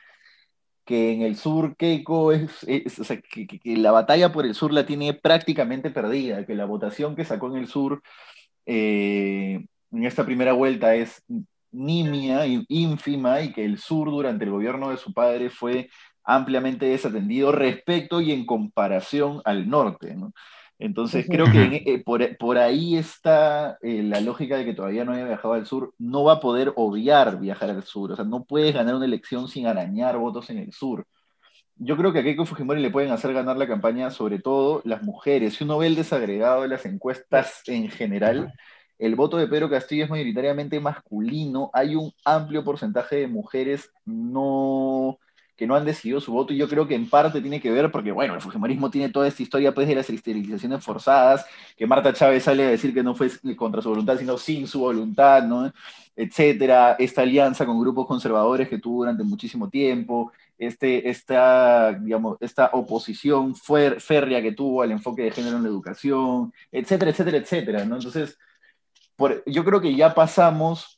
que 0.84 1.12
en 1.12 1.22
el 1.22 1.36
sur 1.36 1.76
Keiko 1.76 2.32
es, 2.32 2.64
o 2.98 3.04
sea, 3.04 3.20
que, 3.20 3.60
la 3.76 3.92
batalla 3.92 4.32
por 4.32 4.46
el 4.46 4.54
sur 4.54 4.72
la 4.72 4.86
tiene 4.86 5.14
prácticamente 5.14 5.90
perdida, 5.90 6.46
que 6.46 6.54
la 6.54 6.64
votación 6.64 7.14
que 7.14 7.24
sacó 7.24 7.48
en 7.48 7.56
el 7.56 7.68
sur 7.68 8.02
eh, 8.66 9.66
en 9.92 10.04
esta 10.04 10.24
primera 10.24 10.54
vuelta 10.54 10.94
es 10.94 11.22
nimia, 11.70 12.46
ínfima, 12.46 13.42
y 13.42 13.52
que 13.52 13.64
el 13.64 13.78
sur 13.78 14.10
durante 14.10 14.44
el 14.44 14.50
gobierno 14.50 14.90
de 14.90 14.96
su 14.96 15.12
padre 15.12 15.50
fue 15.50 15.90
ampliamente 16.24 16.86
desatendido 16.86 17.52
respecto 17.52 18.20
y 18.20 18.32
en 18.32 18.46
comparación 18.46 19.40
al 19.44 19.68
norte, 19.68 20.14
¿no? 20.14 20.32
Entonces 20.78 21.26
creo 21.28 21.50
que 21.50 21.82
eh, 21.86 22.04
por, 22.04 22.58
ahí 22.58 22.96
está 22.96 23.78
eh, 23.82 24.02
la 24.02 24.20
lógica 24.20 24.56
de 24.56 24.64
que 24.64 24.74
todavía 24.74 25.04
no 25.04 25.12
haya 25.12 25.24
viajado 25.24 25.54
al 25.54 25.66
sur. 25.66 25.92
No 25.98 26.24
va 26.24 26.34
a 26.34 26.40
poder 26.40 26.72
obviar 26.76 27.40
viajar 27.40 27.70
al 27.70 27.82
sur. 27.82 28.12
O 28.12 28.16
sea, 28.16 28.24
no 28.24 28.44
puedes 28.44 28.74
ganar 28.74 28.94
una 28.94 29.04
elección 29.04 29.48
sin 29.48 29.66
arañar 29.66 30.18
votos 30.18 30.50
en 30.50 30.58
el 30.58 30.72
sur. 30.72 31.04
Yo 31.76 31.96
creo 31.96 32.12
que 32.12 32.20
a 32.20 32.22
Keiko 32.22 32.44
Fujimori 32.44 32.80
le 32.80 32.90
pueden 32.90 33.12
hacer 33.12 33.32
ganar 33.32 33.56
la 33.56 33.66
campaña, 33.66 34.10
sobre 34.10 34.38
todo 34.38 34.82
las 34.84 35.02
mujeres. 35.02 35.54
Si 35.54 35.64
uno 35.64 35.78
ve 35.78 35.88
el 35.88 35.96
desagregado 35.96 36.62
de 36.62 36.68
las 36.68 36.86
encuestas 36.86 37.62
en 37.66 37.88
general, 37.88 38.52
el 38.98 39.14
voto 39.14 39.36
de 39.36 39.46
Pedro 39.46 39.70
Castillo 39.70 40.04
es 40.04 40.10
mayoritariamente 40.10 40.80
masculino. 40.80 41.70
Hay 41.72 41.94
un 41.96 42.12
amplio 42.24 42.64
porcentaje 42.64 43.16
de 43.16 43.28
mujeres 43.28 43.92
no 44.04 45.18
que 45.58 45.66
no 45.66 45.74
han 45.74 45.84
decidido 45.84 46.20
su 46.20 46.32
voto 46.32 46.52
y 46.52 46.56
yo 46.56 46.68
creo 46.68 46.86
que 46.86 46.94
en 46.94 47.10
parte 47.10 47.40
tiene 47.40 47.60
que 47.60 47.72
ver 47.72 47.90
porque, 47.90 48.12
bueno, 48.12 48.34
el 48.34 48.40
Fujimorismo 48.40 48.90
tiene 48.90 49.08
toda 49.08 49.26
esta 49.26 49.42
historia 49.42 49.74
pues 49.74 49.88
de 49.88 49.96
las 49.96 50.08
esterilizaciones 50.08 50.84
forzadas, 50.84 51.44
que 51.76 51.84
Marta 51.84 52.12
Chávez 52.12 52.44
sale 52.44 52.64
a 52.64 52.70
decir 52.70 52.94
que 52.94 53.02
no 53.02 53.16
fue 53.16 53.28
contra 53.56 53.82
su 53.82 53.88
voluntad, 53.88 54.16
sino 54.16 54.38
sin 54.38 54.68
su 54.68 54.78
voluntad, 54.78 55.42
¿no? 55.42 55.72
etcétera, 56.14 56.94
esta 56.98 57.22
alianza 57.22 57.66
con 57.66 57.80
grupos 57.80 58.06
conservadores 58.06 58.68
que 58.68 58.78
tuvo 58.78 59.00
durante 59.00 59.24
muchísimo 59.24 59.68
tiempo, 59.68 60.32
este, 60.56 61.08
esta, 61.08 61.92
digamos, 61.92 62.36
esta 62.40 62.70
oposición 62.72 63.54
férrea 63.56 64.40
que 64.40 64.52
tuvo 64.52 64.82
al 64.82 64.92
enfoque 64.92 65.22
de 65.22 65.30
género 65.32 65.56
en 65.56 65.64
la 65.64 65.68
educación, 65.68 66.52
etcétera, 66.70 67.10
etcétera, 67.10 67.38
etcétera, 67.38 67.84
¿no? 67.84 67.96
Entonces, 67.96 68.38
por, 69.16 69.42
yo 69.46 69.64
creo 69.64 69.80
que 69.80 69.94
ya 69.94 70.14
pasamos 70.14 70.97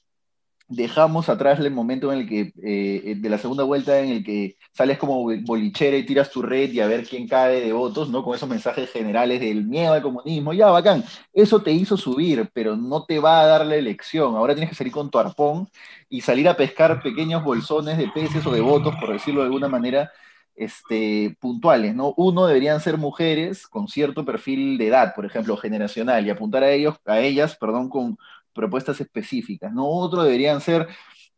dejamos 0.70 1.28
atrás 1.28 1.58
el 1.58 1.72
momento 1.72 2.12
en 2.12 2.20
el 2.20 2.28
que, 2.28 2.52
eh, 2.62 3.16
de 3.16 3.28
la 3.28 3.38
segunda 3.38 3.64
vuelta, 3.64 3.98
en 3.98 4.10
el 4.10 4.24
que 4.24 4.56
sales 4.72 4.98
como 4.98 5.24
bolichera 5.42 5.96
y 5.96 6.06
tiras 6.06 6.30
tu 6.30 6.42
red 6.42 6.70
y 6.70 6.80
a 6.80 6.86
ver 6.86 7.06
quién 7.06 7.26
cae 7.26 7.60
de 7.60 7.72
votos, 7.72 8.08
¿no? 8.08 8.22
Con 8.22 8.36
esos 8.36 8.48
mensajes 8.48 8.88
generales 8.90 9.40
del 9.40 9.66
miedo 9.66 9.92
al 9.92 10.00
comunismo, 10.00 10.52
ya, 10.52 10.70
bacán, 10.70 11.04
eso 11.32 11.60
te 11.60 11.72
hizo 11.72 11.96
subir, 11.96 12.48
pero 12.54 12.76
no 12.76 13.04
te 13.04 13.18
va 13.18 13.40
a 13.40 13.46
dar 13.46 13.66
la 13.66 13.74
elección. 13.74 14.36
Ahora 14.36 14.54
tienes 14.54 14.70
que 14.70 14.76
salir 14.76 14.92
con 14.92 15.10
tu 15.10 15.18
arpón 15.18 15.68
y 16.08 16.20
salir 16.20 16.48
a 16.48 16.56
pescar 16.56 17.02
pequeños 17.02 17.42
bolsones 17.42 17.98
de 17.98 18.08
peces 18.08 18.46
o 18.46 18.52
de 18.52 18.60
votos, 18.60 18.94
por 19.00 19.12
decirlo 19.12 19.40
de 19.40 19.46
alguna 19.46 19.68
manera, 19.68 20.10
este, 20.54 21.36
puntuales, 21.40 21.94
¿no? 21.96 22.14
Uno 22.16 22.46
deberían 22.46 22.80
ser 22.80 22.96
mujeres 22.96 23.66
con 23.66 23.88
cierto 23.88 24.24
perfil 24.24 24.78
de 24.78 24.88
edad, 24.88 25.14
por 25.16 25.26
ejemplo, 25.26 25.56
generacional, 25.56 26.24
y 26.24 26.30
apuntar 26.30 26.62
a 26.62 26.70
ellos, 26.70 26.96
a 27.06 27.18
ellas, 27.18 27.56
perdón, 27.56 27.88
con 27.88 28.18
propuestas 28.52 29.00
específicas, 29.00 29.72
¿no? 29.72 29.86
Otro 29.86 30.22
deberían 30.22 30.60
ser 30.60 30.88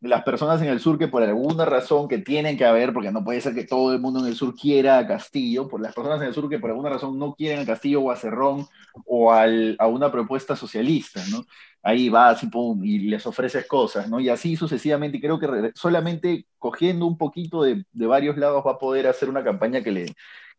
las 0.02 0.24
personas 0.24 0.60
en 0.60 0.68
el 0.68 0.80
sur 0.80 0.98
que 0.98 1.06
por 1.08 1.22
alguna 1.22 1.64
razón 1.64 2.08
que 2.08 2.18
tienen 2.18 2.56
que 2.56 2.64
haber, 2.64 2.92
porque 2.92 3.12
no 3.12 3.22
puede 3.24 3.40
ser 3.40 3.54
que 3.54 3.64
todo 3.64 3.92
el 3.92 4.00
mundo 4.00 4.20
en 4.20 4.26
el 4.26 4.34
sur 4.34 4.54
quiera 4.54 4.98
a 4.98 5.06
Castillo, 5.06 5.68
por 5.68 5.80
las 5.80 5.94
personas 5.94 6.20
en 6.20 6.28
el 6.28 6.34
sur 6.34 6.48
que 6.48 6.58
por 6.58 6.70
alguna 6.70 6.90
razón 6.90 7.18
no 7.18 7.34
quieren 7.34 7.60
a 7.60 7.66
Castillo 7.66 8.02
o 8.02 8.10
a 8.10 8.16
Cerrón 8.16 8.66
o 9.06 9.32
a 9.32 9.86
una 9.86 10.10
propuesta 10.10 10.56
socialista, 10.56 11.22
¿no? 11.30 11.44
Ahí 11.84 12.08
vas 12.08 12.42
y 12.42 12.46
pum, 12.48 12.84
y 12.84 13.00
les 13.00 13.26
ofreces 13.26 13.66
cosas, 13.66 14.08
¿no? 14.08 14.20
Y 14.20 14.28
así 14.28 14.56
sucesivamente, 14.56 15.20
creo 15.20 15.38
que 15.38 15.72
solamente 15.74 16.46
cogiendo 16.58 17.06
un 17.06 17.16
poquito 17.18 17.62
de, 17.62 17.84
de 17.92 18.06
varios 18.06 18.36
lados 18.36 18.64
va 18.66 18.72
a 18.72 18.78
poder 18.78 19.06
hacer 19.06 19.28
una 19.28 19.44
campaña 19.44 19.82
que 19.82 19.92
le, 19.92 20.06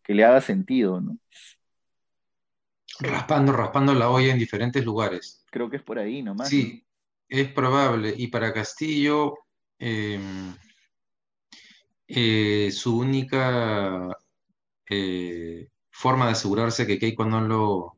que 0.04 0.14
le 0.14 0.24
haga 0.26 0.42
sentido, 0.42 1.02
¿no? 1.02 1.18
Raspando, 3.00 3.52
raspando 3.52 3.94
la 3.94 4.10
olla 4.10 4.32
en 4.32 4.40
diferentes 4.40 4.84
lugares. 4.86 5.44
Creo 5.50 5.70
que 5.70 5.78
es 5.78 5.84
por 5.84 6.00
ahí 6.00 6.22
nomás. 6.22 6.50
Sí, 6.50 6.86
es 7.28 7.52
probable. 7.52 8.14
Y 8.16 8.28
para 8.28 8.54
Castillo, 8.54 9.36
em, 9.80 10.56
eh, 12.08 12.70
su 12.72 12.98
única 12.98 14.10
eh, 14.90 15.68
forma 15.90 16.28
de 16.28 16.32
asegurarse 16.34 16.86
que 16.86 17.00
Keiko 17.00 17.26
no 17.26 17.42
lo, 17.42 17.98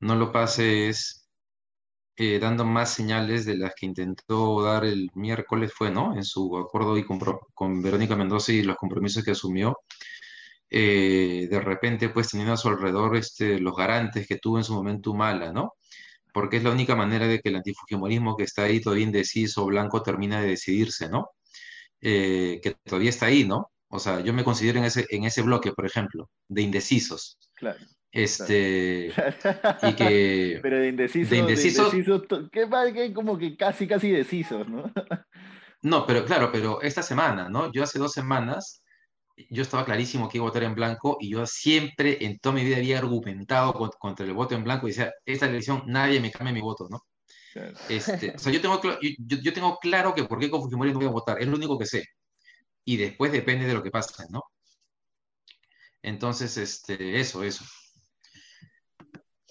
no 0.00 0.16
lo 0.16 0.32
pase 0.32 0.88
es 0.88 1.28
eh, 2.16 2.38
dando 2.38 2.64
más 2.64 2.92
señales 2.92 3.46
de 3.46 3.56
las 3.56 3.74
que 3.74 3.86
intentó 3.86 4.62
dar 4.62 4.84
el 4.84 5.10
miércoles, 5.14 5.72
fue, 5.72 5.90
¿no? 5.90 6.14
En 6.16 6.24
su 6.24 6.58
acuerdo 6.58 6.98
y 6.98 7.04
con 7.04 7.82
Verónica 7.82 8.16
Mendoza 8.16 8.52
y 8.52 8.62
los 8.62 8.76
compromisos 8.76 9.24
que 9.24 9.30
asumió. 9.30 9.78
Eh, 10.72 11.48
de 11.50 11.60
repente 11.60 12.10
pues 12.10 12.28
teniendo 12.30 12.54
a 12.54 12.56
su 12.56 12.68
alrededor 12.68 13.16
este, 13.16 13.58
los 13.58 13.74
garantes 13.74 14.28
que 14.28 14.38
tuvo 14.38 14.58
en 14.58 14.64
su 14.64 14.72
momento 14.72 15.10
Humala, 15.10 15.52
¿no? 15.52 15.74
Porque 16.32 16.58
es 16.58 16.62
la 16.62 16.70
única 16.70 16.94
manera 16.94 17.26
de 17.26 17.40
que 17.40 17.48
el 17.48 17.56
antifujimorismo 17.56 18.36
que 18.36 18.44
está 18.44 18.64
ahí 18.64 18.80
todavía 18.80 19.04
indeciso, 19.04 19.66
blanco, 19.66 20.02
termina 20.02 20.40
de 20.40 20.48
decidirse, 20.48 21.08
¿no? 21.08 21.30
Eh, 22.00 22.60
que 22.62 22.76
todavía 22.84 23.10
está 23.10 23.26
ahí, 23.26 23.44
¿no? 23.44 23.72
O 23.88 23.98
sea, 23.98 24.20
yo 24.20 24.32
me 24.32 24.44
considero 24.44 24.78
en 24.78 24.84
ese, 24.84 25.06
en 25.10 25.24
ese 25.24 25.42
bloque, 25.42 25.72
por 25.72 25.86
ejemplo, 25.86 26.30
de 26.48 26.62
indecisos. 26.62 27.36
Claro. 27.56 27.80
Este, 28.12 29.12
y 29.82 29.92
que... 29.94 30.58
Pero 30.62 30.78
de 30.78 30.88
indecisos, 30.88 31.30
de 31.30 31.36
indecisos, 31.38 31.92
¿qué 32.52 33.12
como 33.12 33.36
que 33.36 33.56
casi, 33.56 33.88
casi 33.88 34.10
decisos, 34.10 34.68
¿no? 34.68 34.92
no, 35.82 36.06
pero 36.06 36.24
claro, 36.24 36.50
pero 36.52 36.82
esta 36.82 37.02
semana, 37.02 37.48
¿no? 37.48 37.72
Yo 37.72 37.82
hace 37.82 37.98
dos 37.98 38.12
semanas 38.12 38.82
yo 39.50 39.62
estaba 39.62 39.84
clarísimo 39.84 40.28
que 40.28 40.38
iba 40.38 40.46
a 40.46 40.48
votar 40.48 40.64
en 40.64 40.74
blanco 40.74 41.16
y 41.20 41.30
yo 41.30 41.46
siempre 41.46 42.24
en 42.24 42.38
toda 42.38 42.54
mi 42.54 42.64
vida 42.64 42.76
había 42.76 42.98
argumentado 42.98 43.72
contra 43.98 44.26
el 44.26 44.32
voto 44.32 44.54
en 44.54 44.64
blanco 44.64 44.86
y 44.86 44.90
decía, 44.90 45.12
esta 45.24 45.46
elección 45.46 45.84
nadie 45.86 46.20
me 46.20 46.30
cambia 46.30 46.52
mi 46.52 46.60
voto, 46.60 46.88
¿no? 46.90 47.04
Este, 47.88 48.34
o 48.34 48.38
sea, 48.38 48.52
yo 48.52 48.60
tengo, 48.62 48.80
yo, 48.82 49.38
yo, 49.42 49.52
tengo 49.52 49.78
claro 49.78 50.14
que 50.14 50.24
por 50.24 50.38
qué 50.38 50.50
con 50.50 50.62
Fujimori 50.62 50.92
no 50.92 50.98
voy 50.98 51.08
a 51.08 51.10
votar, 51.10 51.40
es 51.40 51.48
lo 51.48 51.56
único 51.56 51.78
que 51.78 51.86
sé. 51.86 52.04
Y 52.84 52.96
después 52.96 53.32
depende 53.32 53.66
de 53.66 53.74
lo 53.74 53.82
que 53.82 53.90
pase, 53.90 54.24
¿no? 54.30 54.42
Entonces, 56.02 56.56
este, 56.56 57.20
eso, 57.20 57.42
eso. 57.44 57.64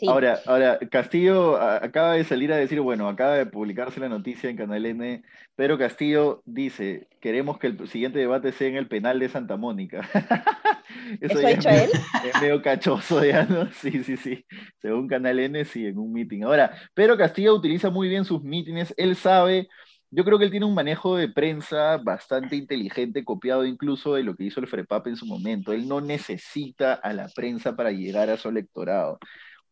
Ahora, 0.07 0.39
ahora, 0.45 0.79
Castillo 0.89 1.57
acaba 1.57 2.13
de 2.13 2.23
salir 2.23 2.53
a 2.53 2.57
decir, 2.57 2.79
bueno, 2.79 3.09
acaba 3.09 3.33
de 3.33 3.45
publicarse 3.45 3.99
la 3.99 4.09
noticia 4.09 4.49
en 4.49 4.55
Canal 4.55 4.85
N, 4.85 5.23
pero 5.55 5.77
Castillo 5.77 6.41
dice, 6.45 7.07
queremos 7.19 7.57
que 7.59 7.67
el 7.67 7.87
siguiente 7.89 8.19
debate 8.19 8.51
sea 8.51 8.69
en 8.69 8.77
el 8.77 8.87
penal 8.87 9.19
de 9.19 9.29
Santa 9.29 9.57
Mónica. 9.57 10.07
Eso, 11.21 11.39
ha 11.39 11.51
hecho 11.51 11.69
él? 11.69 11.89
Es 12.25 12.41
medio 12.41 12.61
cachoso 12.61 13.23
ya, 13.23 13.43
¿no? 13.43 13.69
Sí, 13.73 14.03
sí, 14.03 14.15
sí. 14.17 14.45
Según 14.81 15.07
Canal 15.07 15.39
N, 15.39 15.65
sí, 15.65 15.85
en 15.85 15.97
un 15.97 16.13
meeting. 16.13 16.43
Ahora, 16.43 16.71
pero 16.93 17.17
Castillo 17.17 17.55
utiliza 17.55 17.89
muy 17.89 18.07
bien 18.07 18.25
sus 18.25 18.41
mítines, 18.41 18.93
él 18.97 19.15
sabe, 19.15 19.67
yo 20.11 20.23
creo 20.23 20.39
que 20.39 20.45
él 20.45 20.51
tiene 20.51 20.65
un 20.65 20.73
manejo 20.73 21.17
de 21.17 21.27
prensa 21.27 21.97
bastante 21.97 22.55
inteligente, 22.55 23.25
copiado 23.25 23.65
incluso 23.65 24.15
de 24.15 24.23
lo 24.23 24.35
que 24.35 24.45
hizo 24.45 24.59
el 24.59 24.67
FREPAP 24.67 25.07
en 25.07 25.15
su 25.17 25.25
momento. 25.25 25.73
Él 25.73 25.87
no 25.87 25.99
necesita 25.99 26.93
a 26.93 27.13
la 27.13 27.27
prensa 27.27 27.75
para 27.75 27.91
llegar 27.91 28.29
a 28.29 28.37
su 28.37 28.49
electorado 28.49 29.19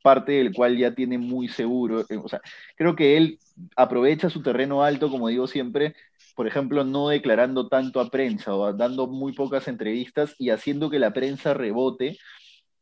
parte 0.07 0.31
del 0.31 0.53
cual 0.53 0.77
ya 0.77 0.95
tiene 0.95 1.17
muy 1.17 1.49
seguro. 1.49 1.99
Eh, 2.07 2.15
o 2.15 2.29
sea, 2.29 2.39
creo 2.77 2.95
que 2.95 3.17
él 3.17 3.39
aprovecha 3.75 4.29
su 4.29 4.41
terreno 4.41 4.81
alto, 4.81 5.09
como 5.09 5.27
digo 5.27 5.47
siempre, 5.47 5.95
por 6.33 6.47
ejemplo, 6.47 6.85
no 6.85 7.09
declarando 7.09 7.67
tanto 7.67 7.99
a 7.99 8.09
prensa 8.09 8.55
o 8.55 8.71
dando 8.71 9.07
muy 9.07 9.33
pocas 9.33 9.67
entrevistas 9.67 10.33
y 10.39 10.49
haciendo 10.51 10.89
que 10.89 10.97
la 10.97 11.11
prensa 11.11 11.53
rebote 11.53 12.17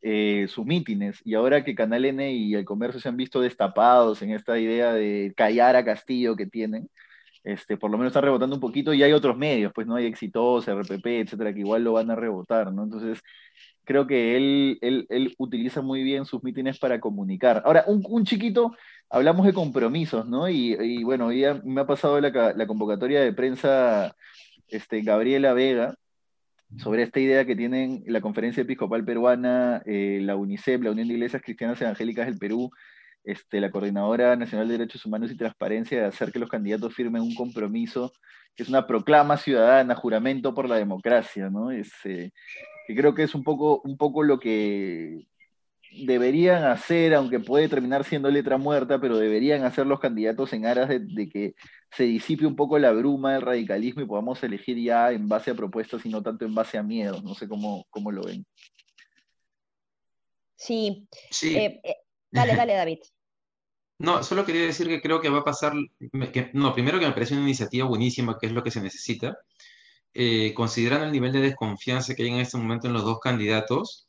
eh, 0.03 0.45
sus 0.49 0.67
mítines. 0.67 1.19
Y 1.25 1.33
ahora 1.33 1.63
que 1.63 1.73
Canal 1.73 2.05
N 2.05 2.31
y 2.31 2.53
el 2.53 2.63
comercio 2.63 2.99
se 3.01 3.09
han 3.09 3.17
visto 3.17 3.41
destapados 3.41 4.21
en 4.21 4.29
esta 4.31 4.59
idea 4.59 4.93
de 4.93 5.33
callar 5.35 5.75
a 5.75 5.83
Castillo 5.83 6.35
que 6.35 6.45
tienen, 6.45 6.89
este, 7.43 7.75
por 7.75 7.89
lo 7.89 7.97
menos 7.97 8.11
están 8.11 8.23
rebotando 8.23 8.55
un 8.55 8.61
poquito 8.61 8.93
y 8.93 9.01
hay 9.01 9.13
otros 9.13 9.35
medios, 9.35 9.73
pues 9.73 9.87
no 9.87 9.95
hay 9.95 10.05
Exitosa, 10.05 10.73
RPP, 10.73 11.07
etcétera, 11.07 11.53
que 11.53 11.61
igual 11.61 11.83
lo 11.83 11.93
van 11.93 12.11
a 12.11 12.15
rebotar, 12.15 12.71
¿no? 12.71 12.83
Entonces, 12.83 13.19
creo 13.85 14.07
que 14.07 14.35
él, 14.35 14.79
él, 14.81 15.35
utiliza 15.37 15.81
muy 15.81 16.03
bien 16.03 16.25
sus 16.25 16.43
mítines 16.43 16.79
para 16.79 16.99
comunicar. 16.99 17.61
Ahora, 17.65 17.85
un, 17.87 18.25
chiquito, 18.25 18.75
hablamos 19.09 19.45
de 19.45 19.53
compromisos, 19.53 20.27
¿no? 20.27 20.49
Y, 20.49 21.03
bueno, 21.03 21.31
ya 21.31 21.61
me 21.63 21.81
ha 21.81 21.87
pasado 21.87 22.19
la, 22.19 22.67
convocatoria 22.67 23.21
de 23.21 23.33
prensa 23.33 24.15
este, 24.67 25.01
Gabriela 25.01 25.53
Vega 25.53 25.95
sobre 26.77 27.03
esta 27.03 27.19
idea 27.19 27.45
que 27.45 27.55
tienen 27.55 28.03
la 28.07 28.21
Conferencia 28.21 28.61
Episcopal 28.61 29.05
Peruana, 29.05 29.81
eh, 29.85 30.19
la 30.21 30.35
UNICEF, 30.35 30.81
la 30.81 30.91
Unión 30.91 31.07
de 31.07 31.13
Iglesias 31.13 31.41
Cristianas 31.41 31.81
Evangélicas 31.81 32.25
del 32.25 32.37
Perú, 32.37 32.71
este, 33.23 33.61
la 33.61 33.71
Coordinadora 33.71 34.35
Nacional 34.35 34.67
de 34.67 34.77
Derechos 34.77 35.05
Humanos 35.05 35.31
y 35.31 35.37
Transparencia 35.37 35.99
de 35.99 36.05
hacer 36.05 36.31
que 36.31 36.39
los 36.39 36.49
candidatos 36.49 36.93
firmen 36.93 37.21
un 37.21 37.33
compromiso, 37.33 38.11
que 38.55 38.63
es 38.63 38.69
una 38.69 38.85
proclama 38.87 39.37
ciudadana, 39.37 39.95
juramento 39.95 40.53
por 40.53 40.67
la 40.67 40.75
democracia, 40.75 41.49
¿no? 41.49 41.71
Es, 41.71 41.91
eh, 42.03 42.31
que 42.87 42.95
creo 42.95 43.13
que 43.13 43.23
es 43.23 43.35
un 43.35 43.43
poco, 43.43 43.81
un 43.83 43.97
poco 43.97 44.23
lo 44.23 44.39
que 44.39 45.27
deberían 46.03 46.65
hacer, 46.65 47.13
aunque 47.13 47.39
puede 47.39 47.69
terminar 47.69 48.03
siendo 48.03 48.29
letra 48.29 48.57
muerta, 48.57 48.99
pero 48.99 49.17
deberían 49.17 49.63
hacer 49.63 49.85
los 49.87 49.99
candidatos 49.99 50.51
en 50.53 50.65
aras 50.65 50.89
de, 50.89 51.29
que 51.29 51.55
se 51.91 52.03
disipe 52.03 52.45
un 52.45 52.55
poco 52.55 52.77
la 52.79 52.91
bruma 52.91 53.33
del 53.33 53.41
radicalismo 53.41 54.01
y 54.01 54.07
podamos 54.07 54.43
elegir 54.43 54.77
ya 54.77 55.11
en 55.11 55.27
base 55.29 55.51
a 55.51 55.55
propuestas 55.55 56.05
y 56.05 56.09
no 56.09 56.21
tanto 56.21 56.45
en 56.45 56.53
base 56.53 56.77
a 56.77 56.83
miedos. 56.83 57.23
No 57.23 57.33
sé 57.33 57.47
cómo, 57.47 57.85
cómo 57.89 58.11
lo 58.11 58.23
ven. 58.23 58.45
Sí. 60.55 61.07
sí. 61.31 61.55
Eh, 61.55 61.79
eh, 61.83 61.95
dale, 62.31 62.55
dale, 62.55 62.73
David. 62.75 62.99
No, 63.97 64.23
solo 64.23 64.45
quería 64.45 64.65
decir 64.65 64.87
que 64.87 65.01
creo 65.01 65.21
que 65.21 65.29
va 65.29 65.39
a 65.39 65.45
pasar, 65.45 65.73
no, 66.51 66.73
primero 66.73 66.99
que 66.99 67.05
me 67.05 67.13
parece 67.13 67.33
una 67.33 67.43
iniciativa 67.43 67.87
buenísima, 67.87 68.37
que 68.39 68.47
es 68.47 68.51
lo 68.51 68.61
que 68.61 68.71
se 68.71 68.81
necesita, 68.81 69.37
eh, 70.15 70.53
considerando 70.55 71.05
el 71.05 71.11
nivel 71.11 71.33
de 71.33 71.41
desconfianza 71.41 72.15
que 72.15 72.23
hay 72.23 72.29
en 72.29 72.39
este 72.39 72.57
momento 72.57 72.87
en 72.87 72.93
los 72.93 73.03
dos 73.03 73.19
candidatos, 73.19 74.07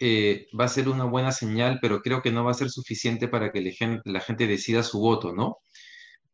eh, 0.00 0.48
va 0.58 0.64
a 0.64 0.68
ser 0.68 0.88
una 0.88 1.04
buena 1.04 1.32
señal, 1.32 1.78
pero 1.82 2.00
creo 2.00 2.22
que 2.22 2.32
no 2.32 2.44
va 2.44 2.52
a 2.52 2.54
ser 2.54 2.70
suficiente 2.70 3.28
para 3.28 3.52
que 3.52 3.60
la 4.04 4.20
gente 4.20 4.46
decida 4.46 4.82
su 4.82 4.98
voto, 5.00 5.34
¿no? 5.34 5.58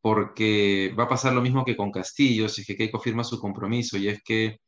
Porque 0.00 0.94
va 0.98 1.04
a 1.04 1.08
pasar 1.08 1.32
lo 1.34 1.42
mismo 1.42 1.64
que 1.64 1.76
con 1.76 1.90
Castillo, 1.92 2.48
si 2.48 2.62
es 2.62 2.66
que 2.68 2.76
Keiko 2.76 3.00
firma 3.00 3.24
su 3.24 3.40
compromiso, 3.40 3.98
y 3.98 4.08
es 4.08 4.22
que 4.22 4.58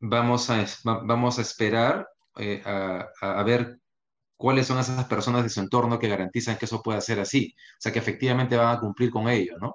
vamos 0.00 0.50
a, 0.50 0.66
vamos 0.84 1.38
a 1.38 1.42
esperar 1.42 2.06
eh, 2.38 2.62
a, 2.64 3.42
ver 3.44 3.78
cuáles 4.36 4.66
son 4.66 4.78
esas 4.78 5.06
personas 5.06 5.44
de 5.44 5.50
su 5.50 5.60
entorno 5.60 5.98
que 5.98 6.08
garantizan 6.08 6.58
que 6.58 6.66
eso 6.66 6.82
pueda 6.82 7.00
ser 7.00 7.20
así, 7.20 7.54
o 7.56 7.80
sea, 7.80 7.92
que 7.92 8.00
efectivamente 8.00 8.56
van 8.56 8.76
a 8.76 8.80
cumplir 8.80 9.10
con 9.10 9.28
ello, 9.28 9.56
¿no? 9.60 9.74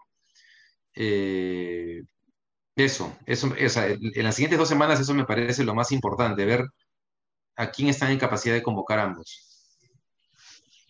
Eso, 2.76 3.16
eso, 3.26 3.48
o 3.48 3.70
sea, 3.70 3.88
en 3.88 4.24
las 4.24 4.36
siguientes 4.36 4.60
dos 4.60 4.70
semanas 4.70 5.00
eso 5.00 5.14
me 5.14 5.26
parece 5.26 5.64
lo 5.64 5.76
más 5.76 5.92
importante, 5.92 6.46
ver 6.46 6.66
a 7.56 7.72
quién 7.72 7.90
están 7.90 8.12
en 8.12 8.20
capacidad 8.20 8.54
de 8.54 8.64
convocar 8.64 9.00
ambos. 9.00 9.46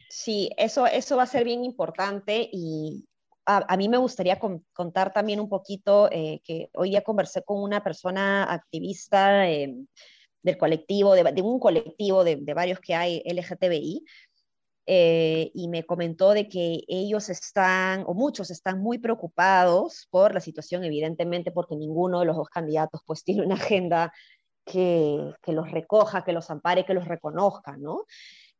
Sí, 0.09 0.51
eso, 0.57 0.85
eso 0.85 1.17
va 1.17 1.23
a 1.23 1.27
ser 1.27 1.43
bien 1.43 1.63
importante 1.63 2.47
y 2.51 3.05
a, 3.45 3.77
mí 3.77 3.89
me 3.89 3.97
gustaría 3.97 4.37
contar 4.73 5.11
también 5.11 5.39
un 5.39 5.49
poquito 5.49 6.07
eh, 6.11 6.39
que 6.43 6.69
hoy 6.73 6.91
ya 6.91 7.01
conversé 7.01 7.41
con 7.43 7.63
una 7.63 7.83
persona 7.83 8.43
activista 8.43 9.41
del 9.41 10.57
colectivo, 10.59 11.15
de, 11.15 11.41
un 11.41 11.59
colectivo 11.59 12.23
de, 12.23 12.35
varios 12.53 12.79
que 12.79 12.93
hay 12.93 13.23
LGTBI, 13.25 14.05
eh, 14.91 15.51
y 15.53 15.67
me 15.67 15.85
comentó 15.85 16.31
de 16.31 16.49
que 16.49 16.81
ellos 16.87 17.29
están, 17.29 18.05
o 18.07 18.15
muchos 18.15 18.49
están 18.49 18.81
muy 18.81 18.97
preocupados 18.97 20.07
por 20.09 20.33
la 20.33 20.41
situación, 20.41 20.83
evidentemente 20.83 21.51
porque 21.51 21.75
ninguno 21.75 22.19
de 22.21 22.25
los 22.25 22.35
dos 22.35 22.49
candidatos 22.49 23.01
pues 23.05 23.23
tiene 23.23 23.45
una 23.45 23.53
agenda 23.53 24.11
que, 24.65 25.31
que 25.43 25.51
los 25.51 25.69
recoja, 25.69 26.23
que 26.23 26.33
los 26.33 26.49
ampare, 26.49 26.85
que 26.87 26.95
los 26.95 27.07
reconozca, 27.07 27.77
¿no? 27.77 28.05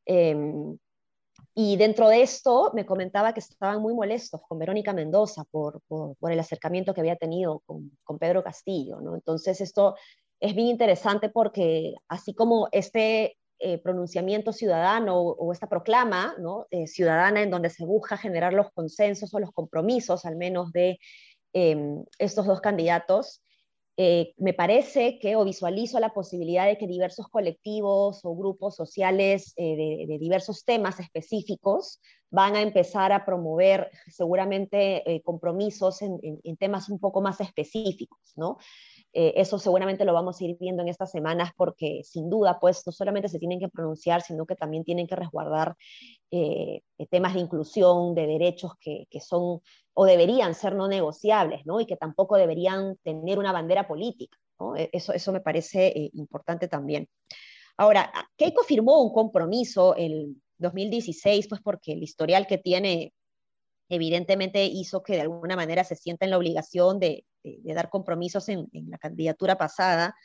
Em, 0.05 0.77
y 1.55 1.77
dentro 1.77 2.07
de 2.09 2.21
esto 2.21 2.74
me 2.75 2.86
comentaba 2.86 3.33
que 3.33 3.39
estaban 3.39 3.81
muy 3.81 3.95
molestos 3.95 4.39
con 4.48 4.59
Verónica 4.59 4.93
Mendoza 4.93 5.45
por, 5.50 5.81
por, 5.88 6.31
el 6.31 6.39
acercamiento 6.39 6.93
que 6.93 7.01
había 7.01 7.15
tenido 7.15 7.63
con, 7.65 7.98
con, 8.03 8.19
Pedro 8.19 8.43
Castillo, 8.43 9.01
¿no? 9.01 9.15
Entonces 9.15 9.62
esto 9.62 9.95
es 10.39 10.53
bien 10.53 10.67
interesante 10.67 11.29
porque 11.29 11.95
así 12.07 12.36
como 12.36 12.67
este 12.71 13.36
eh, 13.61 13.77
pronunciamiento 13.77 14.53
ciudadano 14.53 15.19
o, 15.19 15.51
esta 15.51 15.67
proclama. 15.67 16.33
Eh, 16.71 16.87
ciudadana 16.87 17.41
en 17.41 17.49
donde 17.49 17.69
se 17.69 17.85
busca 17.85 18.15
generar 18.15 18.53
los 18.53 18.71
consensos 18.71 19.33
o 19.33 19.39
los 19.39 19.51
compromisos, 19.51 20.25
al 20.25 20.37
menos 20.37 20.71
de 20.71 20.97
em, 21.51 22.03
estos 22.17 22.45
dos 22.45 22.61
candidatos, 22.61 23.43
eh, 23.97 24.33
me 24.37 24.53
parece 24.53 25.19
que 25.19 25.35
o 25.35 25.43
visualizo 25.43 25.99
la 25.99 26.13
posibilidad 26.13 26.67
de 26.67 26.77
que 26.77 26.87
diversos 26.87 27.27
colectivos 27.27 28.21
o 28.23 28.33
grupos 28.33 28.77
sociales 28.77 29.53
de, 29.57 30.17
diversos 30.21 30.63
temas 30.63 31.01
específicos 31.01 31.99
van 32.29 32.55
a 32.55 32.61
empezar 32.61 33.11
a 33.11 33.25
promover 33.25 33.91
seguramente 34.07 35.21
compromisos 35.25 36.01
en, 36.01 36.17
en, 36.21 36.55
temas 36.55 36.87
un 36.87 36.99
poco 36.99 37.19
más 37.19 37.41
específicos, 37.41 38.19
¿no? 38.37 38.57
Eh, 39.13 39.33
eso 39.37 39.57
seguramente 39.57 40.05
lo 40.05 40.13
vamos 40.13 40.39
a 40.39 40.43
ir 40.43 40.57
viendo 40.59 40.83
en 40.83 40.87
estas 40.87 41.09
semanas 41.09 41.51
porque 41.57 42.01
sin 42.03 42.29
duda, 42.29 42.59
pues 42.59 42.83
no 42.85 42.91
solamente 42.91 43.27
se 43.27 43.39
tienen 43.39 43.59
que 43.59 43.69
pronunciar, 43.69 44.21
sino 44.21 44.45
que 44.45 44.55
también 44.55 44.83
tienen 44.83 45.07
que 45.07 45.15
resguardar 45.15 45.75
eh, 46.31 46.81
temas 47.09 47.33
de 47.33 47.39
inclusión, 47.39 48.13
de 48.13 48.27
derechos 48.27 48.73
que, 48.79 49.07
que, 49.09 49.19
son 49.19 49.61
o 49.93 50.05
deberían 50.05 50.53
ser 50.53 50.75
no 50.75 50.87
negociables, 50.87 51.65
¿no? 51.65 51.81
Y 51.81 51.87
que 51.87 51.97
tampoco 51.97 52.37
deberían 52.37 52.97
tener 53.03 53.39
una 53.39 53.51
bandera 53.51 53.87
política, 53.87 54.37
¿no? 54.59 54.75
E, 54.75 54.89
eso, 54.93 55.11
eso 55.13 55.31
me 55.31 55.41
parece 55.41 55.87
eh, 55.87 56.11
importante 56.13 56.67
también. 56.67 57.07
Ahora, 57.77 58.11
Keiko 58.37 58.63
firmó 58.63 59.01
un 59.01 59.11
compromiso 59.11 59.95
en 59.97 60.41
2016, 60.59 61.47
pues 61.47 61.61
porque 61.61 61.93
el 61.93 62.03
historial 62.03 62.45
que 62.45 62.57
tiene 62.57 63.13
evidentemente 63.89 64.63
hizo 64.65 65.03
que 65.03 65.13
de 65.13 65.22
alguna 65.22 65.55
manera 65.55 65.84
se 65.84 65.96
sienta 65.96 66.25
en 66.25 66.31
la 66.31 66.38
obligación 66.38 67.00
de, 67.00 67.25
dar 67.63 67.89
compromisos 67.89 68.48
en, 68.50 68.69
la 68.72 68.98
candidatura 68.98 69.58
pasada 69.58 70.15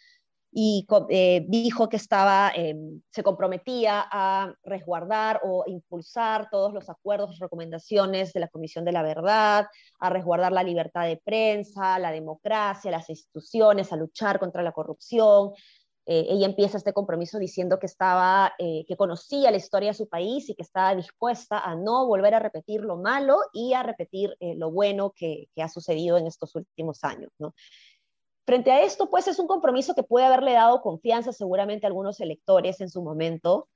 y 0.56 0.86
eh, 1.08 1.44
dijo 1.48 1.88
que 1.88 1.96
estaba, 1.96 2.52
em, 2.54 3.00
se 3.10 3.24
comprometía 3.24 4.04
a 4.08 4.54
resguardar 4.62 5.40
o 5.42 5.64
impulsar 5.66 6.48
todos 6.48 6.72
los 6.72 6.88
acuerdos, 6.88 7.40
recomendaciones 7.40 8.32
de 8.32 8.40
la 8.40 8.48
Comisión 8.48 8.84
de 8.84 8.92
la 8.92 9.02
Verdad, 9.02 9.66
a 9.98 10.10
resguardar 10.10 10.52
la 10.52 10.62
libertad 10.62 11.06
de 11.06 11.16
prensa, 11.16 11.98
la 11.98 12.12
democracia, 12.12 12.92
las 12.92 13.10
instituciones, 13.10 13.92
a 13.92 13.96
luchar 13.96 14.38
contra 14.38 14.62
la 14.62 14.70
corrupción, 14.70 15.50
eh, 16.06 16.26
ella 16.28 16.46
empieza 16.46 16.76
este 16.76 16.92
compromiso 16.92 17.38
diciendo 17.38 17.78
que 17.78 17.86
estaba, 17.86 18.52
eh, 18.58 18.84
que 18.86 18.96
conocía 18.96 19.50
la 19.50 19.56
historia 19.56 19.90
de 19.90 19.94
su 19.94 20.06
país 20.06 20.50
y 20.50 20.54
que 20.54 20.62
estaba 20.62 20.94
dispuesta 20.94 21.60
a 21.60 21.74
no 21.74 22.06
volver 22.06 22.34
a 22.34 22.40
repetir 22.40 22.82
lo 22.82 22.96
malo 22.96 23.38
y 23.54 23.72
a 23.72 23.82
repetir 23.82 24.36
eh, 24.40 24.54
lo 24.54 24.70
bueno 24.70 25.12
que, 25.16 25.48
ha 25.56 25.68
sucedido 25.68 26.18
en 26.18 26.26
estos 26.26 26.54
últimos 26.54 27.04
años. 27.04 27.30
Frente 28.44 28.70
a 28.70 28.82
esto, 28.82 29.08
pues 29.08 29.28
es 29.28 29.38
un 29.38 29.46
compromiso 29.46 29.94
que 29.94 30.02
puede 30.02 30.26
haberle 30.26 30.52
dado 30.52 30.82
confianza 30.82 31.32
seguramente 31.32 31.86
a 31.86 31.88
algunos 31.88 32.20
electores 32.20 32.82
en 32.82 32.90
su 32.90 33.02
momento, 33.02 33.68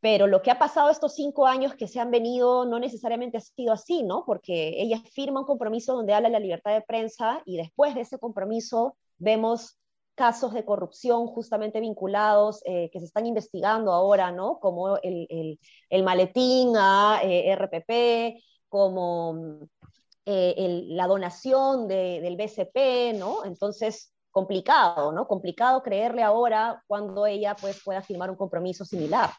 pero 0.00 0.26
lo 0.26 0.42
que 0.42 0.50
ha 0.50 0.58
pasado 0.58 0.90
estos 0.90 1.14
cinco 1.14 1.46
años 1.46 1.74
que 1.76 1.86
se 1.86 2.00
han 2.00 2.10
venido 2.10 2.64
no 2.64 2.80
necesariamente 2.80 3.36
ha 3.36 3.40
sido 3.40 3.72
así, 3.72 4.02
¿no? 4.02 4.24
Porque 4.26 4.82
ella 4.82 5.00
firma 5.12 5.40
un 5.40 5.46
compromiso 5.46 5.94
donde 5.94 6.14
habla 6.14 6.28
de 6.28 6.32
la 6.32 6.40
libertad 6.40 6.72
de 6.72 6.82
prensa 6.82 7.40
y 7.44 7.56
después 7.56 7.94
de 7.94 8.00
ese 8.00 8.18
compromiso 8.18 8.96
vemos 9.18 9.77
casos 10.18 10.52
de 10.52 10.64
corrupción 10.64 11.28
justamente 11.28 11.80
vinculados 11.80 12.60
eh, 12.64 12.90
que 12.92 12.98
se 12.98 13.06
están 13.06 13.24
investigando 13.24 13.92
ahora, 13.92 14.32
¿no? 14.32 14.58
Como 14.58 14.96
el, 14.98 15.58
el, 15.90 16.02
maletín 16.02 16.72
a 16.76 17.20
eh, 17.22 17.54
RPP, 17.54 18.42
como 18.68 19.60
eh, 20.26 20.82
la 20.88 21.06
donación 21.06 21.86
del 21.86 22.36
BCP, 22.36 23.16
¿no? 23.16 23.44
Entonces, 23.44 24.12
complicado, 24.32 25.12
¿no? 25.12 25.28
Complicado 25.28 25.84
creerle 25.84 26.24
ahora 26.24 26.82
cuando 26.88 27.24
ella 27.24 27.54
pues, 27.54 27.80
pueda 27.84 28.02
firmar 28.02 28.28
un 28.28 28.36
compromiso 28.36 28.84
similar. 28.84 29.30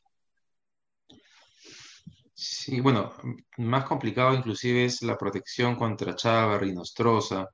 Sí, 2.33 2.79
bueno, 2.79 3.11
más 3.57 3.83
complicado 3.83 4.33
inclusive 4.33 4.85
es 4.85 5.01
la 5.01 5.17
protección 5.17 5.75
contra 5.75 6.15
Chávez, 6.15 6.61
Rinostrosa, 6.61 7.49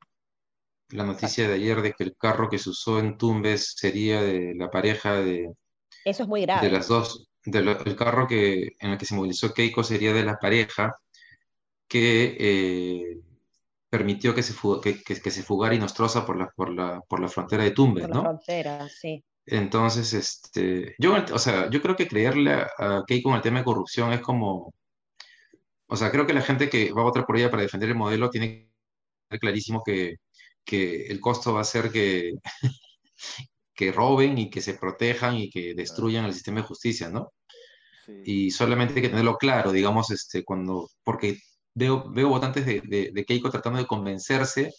la 0.90 1.04
noticia 1.04 1.48
de 1.48 1.56
ayer 1.56 1.82
de 1.82 1.94
que 1.94 2.04
el 2.04 2.16
carro 2.16 2.50
que 2.50 2.60
se 2.60 2.70
usó 2.70 3.00
en 3.00 3.18
Tumbes 3.18 3.74
sería 3.76 4.22
de 4.22 4.54
la 4.56 4.70
pareja 4.70 5.16
de, 5.16 5.54
Eso 6.04 6.24
es 6.24 6.30
muy 6.30 6.42
grave. 6.42 6.66
de 6.66 6.72
las 6.72 6.88
dos, 6.88 7.28
el 7.46 7.96
carro 7.96 8.28
que, 8.28 8.76
en 8.80 8.92
el 8.92 8.98
que 8.98 9.06
se 9.06 9.16
movilizó 9.16 9.54
Keiko 9.54 9.84
sería 9.84 10.14
de 10.14 10.24
la 10.24 10.38
pareja 10.38 10.94
que 11.88 12.36
eh, 12.40 13.20
permitió 13.90 14.34
que 14.34 14.44
se, 14.44 14.54
que, 14.82 15.04
que, 15.04 15.32
se 15.32 15.44
fugara 15.44 15.76
Inostrosa 15.76 16.26
por 16.26 16.38
la, 16.38 16.48
por 16.56 16.74
la, 16.74 17.02
por 17.02 17.20
la 17.20 17.30
frontera 17.30 17.64
de 17.64 17.72
Tumbes, 17.72 18.08
por 18.08 18.16
la 18.16 18.22
frontera, 18.22 18.90
sí. 18.90 19.24
Entonces, 19.48 20.14
este, 20.14 20.96
yo, 20.98 21.16
o 21.32 21.40
sea, 21.40 21.70
yo 21.70 21.82
creo 21.82 21.96
que 21.96 22.08
creerle 22.08 22.52
a, 22.54 23.04
Keiko 23.06 23.30
en 23.30 23.36
el 23.36 23.42
tema 23.42 23.60
de 23.60 23.66
corrupción 23.66 24.12
es 24.12 24.22
como, 24.22 24.74
o 25.88 25.96
sea, 25.96 26.12
creo 26.12 26.26
que 26.26 26.34
la 26.34 26.42
gente 26.42 26.70
que 26.70 26.92
va 26.92 27.02
a 27.02 27.06
votar 27.06 27.26
por 27.26 27.38
ella 27.38 27.52
para 27.52 27.62
defender 27.62 27.90
el 27.90 27.96
modelo 27.96 28.30
tiene 28.30 28.48
que 28.50 28.72
ser 29.30 29.40
clarísimo 29.40 29.84
que 29.86 30.16
que 30.66 31.08
el 31.08 31.20
costo 31.22 31.54
va 31.54 31.62
a 31.62 31.66
ser 31.66 31.92
que, 31.92 32.34
que 33.76 33.92
roben 33.92 34.38
y 34.38 34.50
que 34.50 34.62
se 34.62 34.74
protejan 34.76 35.36
y 35.36 35.50
que 35.50 35.74
destruyan 35.76 36.26
el 36.26 36.34
sistema 36.34 36.62
de 36.62 36.68
justicia, 36.68 37.10
¿no? 37.10 37.32
Y 38.24 38.52
solamente 38.52 38.94
hay 38.96 39.02
que 39.02 39.10
tenerlo 39.10 39.38
claro, 39.38 39.72
digamos, 39.72 40.12
este, 40.12 40.44
cuando, 40.44 40.90
porque 41.04 41.40
veo, 41.74 42.10
veo 42.12 42.30
votantes 42.30 42.66
de, 42.66 42.82
de, 43.12 43.26
Keiko 43.26 43.50
tratando 43.50 43.80
de 43.80 43.88
convencerse 43.88 44.72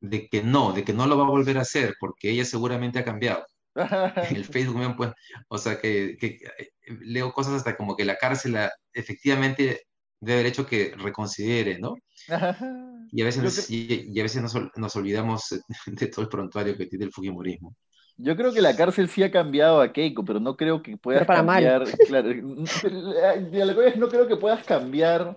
de 0.00 0.28
que 0.28 0.42
no, 0.42 0.72
de 0.72 0.84
que 0.84 0.92
no 0.92 1.06
lo 1.06 1.16
va 1.16 1.24
a 1.24 1.30
volver 1.30 1.58
a 1.58 1.62
hacer, 1.62 1.94
porque 1.98 2.30
ella 2.30 2.44
seguramente 2.44 2.98
ha 2.98 3.04
cambiado. 3.04 3.44
En 4.30 4.36
el 4.36 4.44
Facebook, 4.44 4.96
pues, 4.96 5.12
o 5.48 5.58
sea, 5.58 5.80
que, 5.80 6.16
que, 6.20 6.38
eh, 6.58 6.68
leo 7.00 7.32
cosas 7.32 7.54
hasta 7.54 7.76
como 7.76 7.96
que 7.96 8.04
la 8.04 8.16
cárcel 8.16 8.56
efectivamente 8.92 9.86
debe 10.20 10.40
haber 10.40 10.46
hecho 10.46 10.66
que 10.66 10.94
reconsidere, 10.96 11.78
¿no? 11.78 11.96
Y 13.12 13.20
a 13.20 13.26
veces, 13.26 13.70
y, 13.70 14.18
a 14.18 14.22
veces 14.22 14.42
nos, 14.42 14.96
olvidamos 14.96 15.54
de 15.86 16.06
todo 16.06 16.22
el 16.22 16.28
prontuario 16.28 16.76
que 16.76 16.86
tiene 16.86 17.04
el 17.04 17.12
Fujimorismo. 17.12 17.76
Yo 18.16 18.36
creo 18.36 18.52
que 18.52 18.62
la 18.62 18.74
cárcel 18.74 19.08
sí 19.08 19.22
ha 19.22 19.30
cambiado 19.30 19.80
a 19.80 19.92
Keiko, 19.92 20.24
pero 20.24 20.40
no 20.40 20.56
creo 20.56 20.82
que 20.82 20.96
puedas 20.96 21.26
cambiar. 21.26 21.84
Claro, 22.06 22.32
no 23.96 24.08
creo 24.08 24.28
que 24.28 24.36
puedas 24.36 24.64
cambiar 24.64 25.36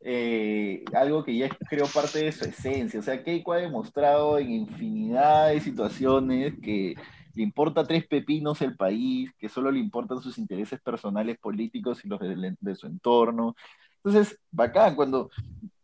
eh, 0.00 0.82
algo 0.94 1.22
que 1.24 1.36
ya 1.36 1.48
creo 1.68 1.86
parte 1.86 2.24
de 2.24 2.32
su 2.32 2.44
esencia. 2.44 3.00
O 3.00 3.02
sea, 3.02 3.22
Keiko 3.22 3.52
ha 3.52 3.58
demostrado 3.58 4.38
en 4.38 4.50
infinidad 4.50 5.48
de 5.48 5.60
situaciones 5.60 6.54
que 6.62 6.94
le 7.34 7.42
importa 7.42 7.84
tres 7.84 8.06
pepinos 8.06 8.62
el 8.62 8.76
país, 8.76 9.30
que 9.38 9.48
solo 9.48 9.70
le 9.70 9.78
importan 9.78 10.22
sus 10.22 10.38
intereses 10.38 10.80
personales 10.80 11.38
políticos 11.38 12.04
y 12.04 12.08
los 12.08 12.20
de, 12.20 12.56
de 12.58 12.74
su 12.76 12.86
entorno. 12.86 13.54
Entonces, 14.02 14.38
bacán, 14.50 14.96
cuando 14.96 15.30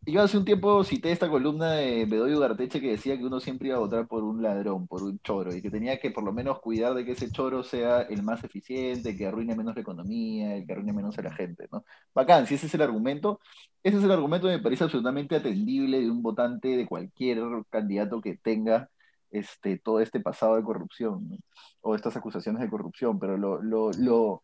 yo 0.06 0.22
hace 0.22 0.38
un 0.38 0.44
tiempo 0.44 0.84
cité 0.84 1.10
esta 1.10 1.28
columna 1.28 1.72
de 1.72 2.04
Bedoyo 2.06 2.38
Garteche 2.38 2.80
que 2.80 2.92
decía 2.92 3.18
que 3.18 3.24
uno 3.24 3.40
siempre 3.40 3.68
iba 3.68 3.76
a 3.76 3.80
votar 3.80 4.06
por 4.06 4.22
un 4.22 4.40
ladrón, 4.42 4.86
por 4.86 5.02
un 5.02 5.18
choro, 5.20 5.54
y 5.54 5.60
que 5.60 5.70
tenía 5.70 5.98
que 5.98 6.10
por 6.12 6.22
lo 6.24 6.32
menos 6.32 6.60
cuidar 6.60 6.94
de 6.94 7.04
que 7.04 7.12
ese 7.12 7.30
choro 7.30 7.62
sea 7.64 8.02
el 8.02 8.22
más 8.22 8.44
eficiente, 8.44 9.16
que 9.16 9.26
arruine 9.26 9.56
menos 9.56 9.74
la 9.74 9.80
economía, 9.82 10.56
el 10.56 10.66
que 10.66 10.72
arruine 10.72 10.92
menos 10.92 11.18
a 11.18 11.22
la 11.22 11.32
gente, 11.34 11.68
¿no? 11.72 11.84
Bacán, 12.14 12.46
si 12.46 12.54
ese 12.54 12.66
es 12.66 12.74
el 12.74 12.82
argumento, 12.82 13.40
ese 13.82 13.98
es 13.98 14.04
el 14.04 14.12
argumento 14.12 14.46
que 14.46 14.56
me 14.56 14.62
parece 14.62 14.84
absolutamente 14.84 15.36
atendible 15.36 16.00
de 16.00 16.10
un 16.10 16.22
votante 16.22 16.68
de 16.76 16.86
cualquier 16.86 17.40
candidato 17.68 18.20
que 18.20 18.36
tenga 18.36 18.90
este, 19.30 19.78
todo 19.78 20.00
este 20.00 20.20
pasado 20.20 20.56
de 20.56 20.62
corrupción, 20.62 21.38
o 21.80 21.94
estas 21.94 22.16
acusaciones 22.16 22.62
de 22.62 22.70
corrupción, 22.70 23.18
pero 23.18 23.36
lo, 23.36 23.60
lo, 23.62 23.90
lo 23.98 24.42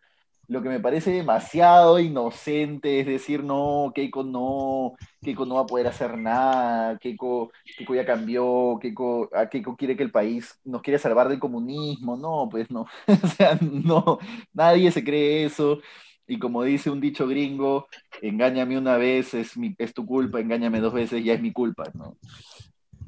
lo 0.53 0.62
que 0.62 0.69
me 0.69 0.81
parece 0.81 1.11
demasiado 1.11 1.99
inocente 1.99 3.01
es 3.01 3.07
decir, 3.07 3.43
no, 3.43 3.91
Keiko 3.95 4.23
no, 4.23 4.95
Keiko 5.23 5.47
no 5.47 5.55
va 5.55 5.62
a 5.62 5.67
poder 5.67 5.87
hacer 5.87 6.19
nada, 6.19 6.99
Keiko, 6.99 7.51
Keiko 7.79 7.95
ya 7.95 8.05
cambió, 8.05 8.79
Keiko, 8.81 9.31
a 9.35 9.49
Keiko 9.49 9.77
quiere 9.77 9.97
que 9.97 10.03
el 10.03 10.11
país 10.11 10.61
nos 10.62 10.83
quiere 10.83 10.99
salvar 10.99 11.31
del 11.31 11.38
comunismo, 11.38 12.19
no, 12.19 12.49
pues 12.51 12.71
no, 12.71 12.83
o 13.07 13.27
sea, 13.29 13.59
no, 13.62 14.19
nadie 14.53 14.91
se 14.91 15.03
cree 15.03 15.47
eso, 15.47 15.81
y 16.27 16.38
como 16.38 16.62
dice 16.65 16.91
un 16.91 17.01
dicho 17.01 17.27
gringo, 17.27 17.88
engáñame 18.21 18.77
una 18.77 18.99
vez, 18.99 19.33
es, 19.33 19.57
mi, 19.57 19.75
es 19.79 19.95
tu 19.95 20.05
culpa, 20.05 20.38
engáñame 20.38 20.81
dos 20.81 20.93
veces, 20.93 21.25
ya 21.25 21.33
es 21.33 21.41
mi 21.41 21.53
culpa, 21.53 21.85
¿no? 21.95 22.19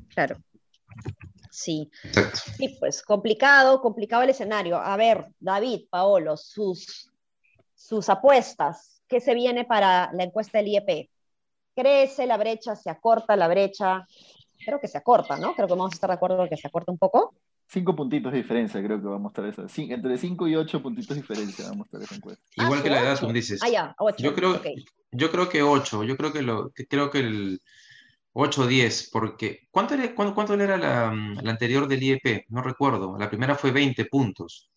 Claro. 0.09 0.37
Sí. 1.51 1.91
Sí, 2.57 2.77
pues 2.81 3.03
complicado, 3.03 3.81
complicado 3.81 4.23
el 4.23 4.31
escenario. 4.31 4.77
A 4.77 4.97
ver, 4.97 5.27
David, 5.39 5.83
Paolo, 5.89 6.37
sus 6.37 7.13
sus 7.85 8.09
apuestas. 8.09 8.95
¿qué 9.09 9.21
se 9.21 9.35
viene 9.35 9.65
para 9.65 10.11
la 10.13 10.25
encuesta 10.25 10.59
del 10.59 10.69
IEP? 10.69 11.09
¿Crece 11.75 12.27
la 12.27 12.37
brecha? 12.37 12.77
¿Se 12.77 12.91
acorta 12.91 13.37
la 13.37 13.49
brecha? 13.49 14.07
Creo 14.65 14.81
que 14.81 14.89
se 14.89 14.99
acorta, 14.99 15.37
¿no? 15.37 15.55
Creo 15.55 15.67
que 15.67 15.75
vamos 15.75 15.93
a 15.93 15.95
estar 15.95 16.09
de 16.09 16.15
acuerdo 16.15 16.49
que 16.49 16.57
se 16.57 16.67
acorta 16.67 16.93
un 16.93 16.99
poco. 16.99 17.35
Cinco 17.67 17.97
puntitos 17.97 18.33
de 18.33 18.39
diferencia, 18.39 18.83
creo 18.83 19.01
que 19.01 19.09
va 19.09 19.17
a 19.17 19.19
mostrar 19.19 19.49
eso. 19.49 19.67
entre 19.77 20.19
cinco 20.19 20.47
y 20.47 20.55
ocho 20.55 20.83
puntitos 20.83 21.17
de 21.17 21.23
diferencia 21.23 21.67
va 21.67 21.73
a 21.73 21.75
mostrar 21.75 22.03
esa 22.03 22.15
encuesta. 22.15 22.43
Igual 22.57 22.83
que 22.83 22.91
la 22.91 23.01
edad, 23.01 23.19
como 23.19 23.33
dices. 23.33 23.61
Ah, 23.63 23.69
ya, 23.69 23.95
ocho. 23.99 24.23
Yo 24.23 24.35
creo, 24.35 24.61
yo 25.13 25.31
creo 25.31 25.49
que 25.49 25.63
ocho. 25.63 26.05
Yo 26.05 26.17
creo 26.17 26.33
que, 26.33 26.43
lo, 26.43 26.73
creo 26.89 27.11
que 27.11 27.19
el 27.21 27.61
8 28.33 28.63
o 28.63 28.67
10, 28.67 29.11
porque 29.13 29.69
¿cuánto 29.71 29.95
era, 29.95 30.15
cuánto, 30.15 30.55
era 30.55 30.77
la, 30.77 31.09
anterior 31.09 31.89
del 31.89 32.03
IEP? 32.03 32.47
No 32.49 32.63
recuerdo. 32.63 33.17
La 33.19 33.29
primera 33.29 33.55
fue 33.55 33.71
20 33.71 34.05
puntos. 34.07 34.71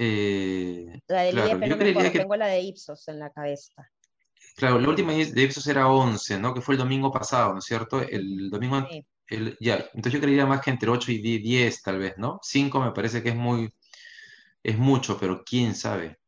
Eh, 0.00 1.00
la 1.08 1.22
del 1.22 1.36
IEP 1.36 1.58
no 1.66 1.76
me 1.76 2.10
tengo 2.10 2.36
la 2.36 2.46
de 2.46 2.60
Ipsos 2.60 3.08
en 3.08 3.18
la 3.18 3.30
cabeza. 3.30 3.90
Claro, 4.54 4.78
la 4.78 4.88
última 4.88 5.12
de 5.12 5.42
Ipsos 5.42 5.66
era 5.66 5.88
11, 5.88 6.38
¿no? 6.38 6.54
Que 6.54 6.60
fue 6.60 6.74
el 6.74 6.78
domingo 6.78 7.10
pasado, 7.10 7.52
¿no 7.52 7.58
es 7.58 7.64
cierto? 7.64 8.00
El 8.00 8.48
domingo 8.48 8.86
ya, 9.60 9.84
entonces 9.92 10.12
yo 10.12 10.20
creería 10.20 10.46
más 10.46 10.62
que 10.62 10.70
entre 10.70 10.88
8 10.88 11.12
y 11.12 11.38
10, 11.38 11.82
tal 11.82 11.98
vez, 11.98 12.14
¿no? 12.16 12.38
5 12.42 12.80
me 12.80 12.92
parece 12.92 13.22
que 13.22 13.30
es 13.30 13.36
muy, 13.36 13.72
es 14.62 14.78
mucho, 14.78 15.18
pero 15.18 15.42
quién 15.44 15.74
sabe. 15.74 16.18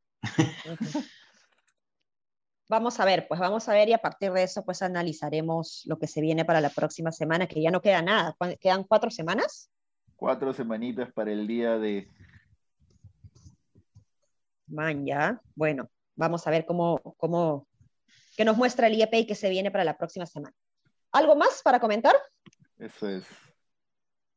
Vamos 2.68 3.00
a 3.00 3.04
ver, 3.04 3.26
pues 3.26 3.40
vamos 3.40 3.68
a 3.68 3.72
ver 3.72 3.88
y 3.88 3.94
a 3.94 3.98
partir 3.98 4.30
de 4.33 4.44
eso 4.44 4.64
pues 4.64 4.80
analizaremos 4.80 5.83
lo 5.87 5.98
que 5.98 6.06
se 6.06 6.20
viene 6.20 6.44
para 6.44 6.61
la 6.61 6.70
próxima 6.70 7.11
semana, 7.11 7.48
que 7.48 7.61
ya 7.61 7.70
no 7.70 7.80
queda 7.80 8.00
nada. 8.00 8.37
¿Quedan 8.61 8.85
cuatro 8.85 9.11
semanas? 9.11 9.70
Cuatro 10.14 10.52
semanitas 10.52 11.12
para 11.12 11.33
el 11.33 11.48
día 11.48 11.78
de... 11.78 12.09
Man, 14.70 15.04
ya. 15.04 15.40
Bueno, 15.54 15.90
vamos 16.16 16.46
a 16.46 16.50
ver 16.50 16.64
cómo, 16.64 17.00
cómo, 17.16 17.66
qué 18.37 18.44
nos 18.44 18.56
muestra 18.56 18.87
el 18.87 18.94
IEP 18.94 19.14
y 19.14 19.26
qué 19.26 19.35
se 19.35 19.50
viene 19.50 19.70
para 19.70 19.85
la 19.85 19.96
próxima 19.96 20.26
semana. 20.26 20.54
¿Algo 21.12 21.37
más 21.37 21.62
para 21.62 21.80
comentar? 21.80 22.14
Eso 22.78 23.09
es. 23.09 23.24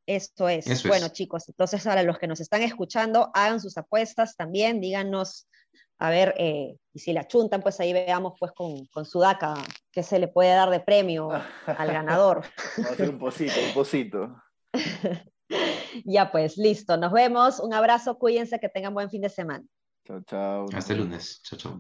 Esto 0.05 0.49
es. 0.49 0.85
bueno, 0.85 1.07
chicos, 1.09 1.47
entonces 1.47 1.85
ahora 1.87 2.03
los 2.03 2.19
que 2.19 2.27
nos 2.27 2.41
están 2.41 2.61
escuchando, 2.61 3.31
hagan 3.33 3.61
sus 3.61 3.77
apuestas 3.77 4.35
también, 4.35 4.81
díganos, 4.81 5.47
a 5.97 6.09
ver, 6.09 6.33
eh, 6.37 6.75
y 6.93 6.99
si 6.99 7.13
la 7.13 7.25
chuntan, 7.25 7.61
pues 7.61 7.79
ahí 7.79 7.93
veamos 7.93 8.33
pues 8.37 8.51
con, 8.51 8.85
con 8.87 9.05
Sudaca 9.05 9.53
qué 9.91 10.03
se 10.03 10.19
le 10.19 10.27
puede 10.27 10.49
dar 10.49 10.69
de 10.69 10.81
premio 10.81 11.29
al 11.31 11.43
ganador. 11.93 12.43
Vamos 12.75 12.91
a 12.91 12.93
hacer 12.93 13.09
un 13.09 13.19
pocito, 13.19 13.53
un 13.65 13.73
pocito. 13.73 14.35
ya 16.05 16.31
pues, 16.31 16.57
listo, 16.57 16.97
nos 16.97 17.13
vemos, 17.13 17.59
un 17.59 17.73
abrazo, 17.73 18.17
cuídense, 18.17 18.59
que 18.59 18.67
tengan 18.67 18.93
buen 18.93 19.09
fin 19.09 19.21
de 19.21 19.29
semana. 19.29 19.63
Chao, 20.05 20.21
chao. 20.21 20.67
Hasta 20.73 20.93
el 20.93 20.99
lunes. 20.99 21.41
Chao, 21.43 21.57
chao. 21.57 21.79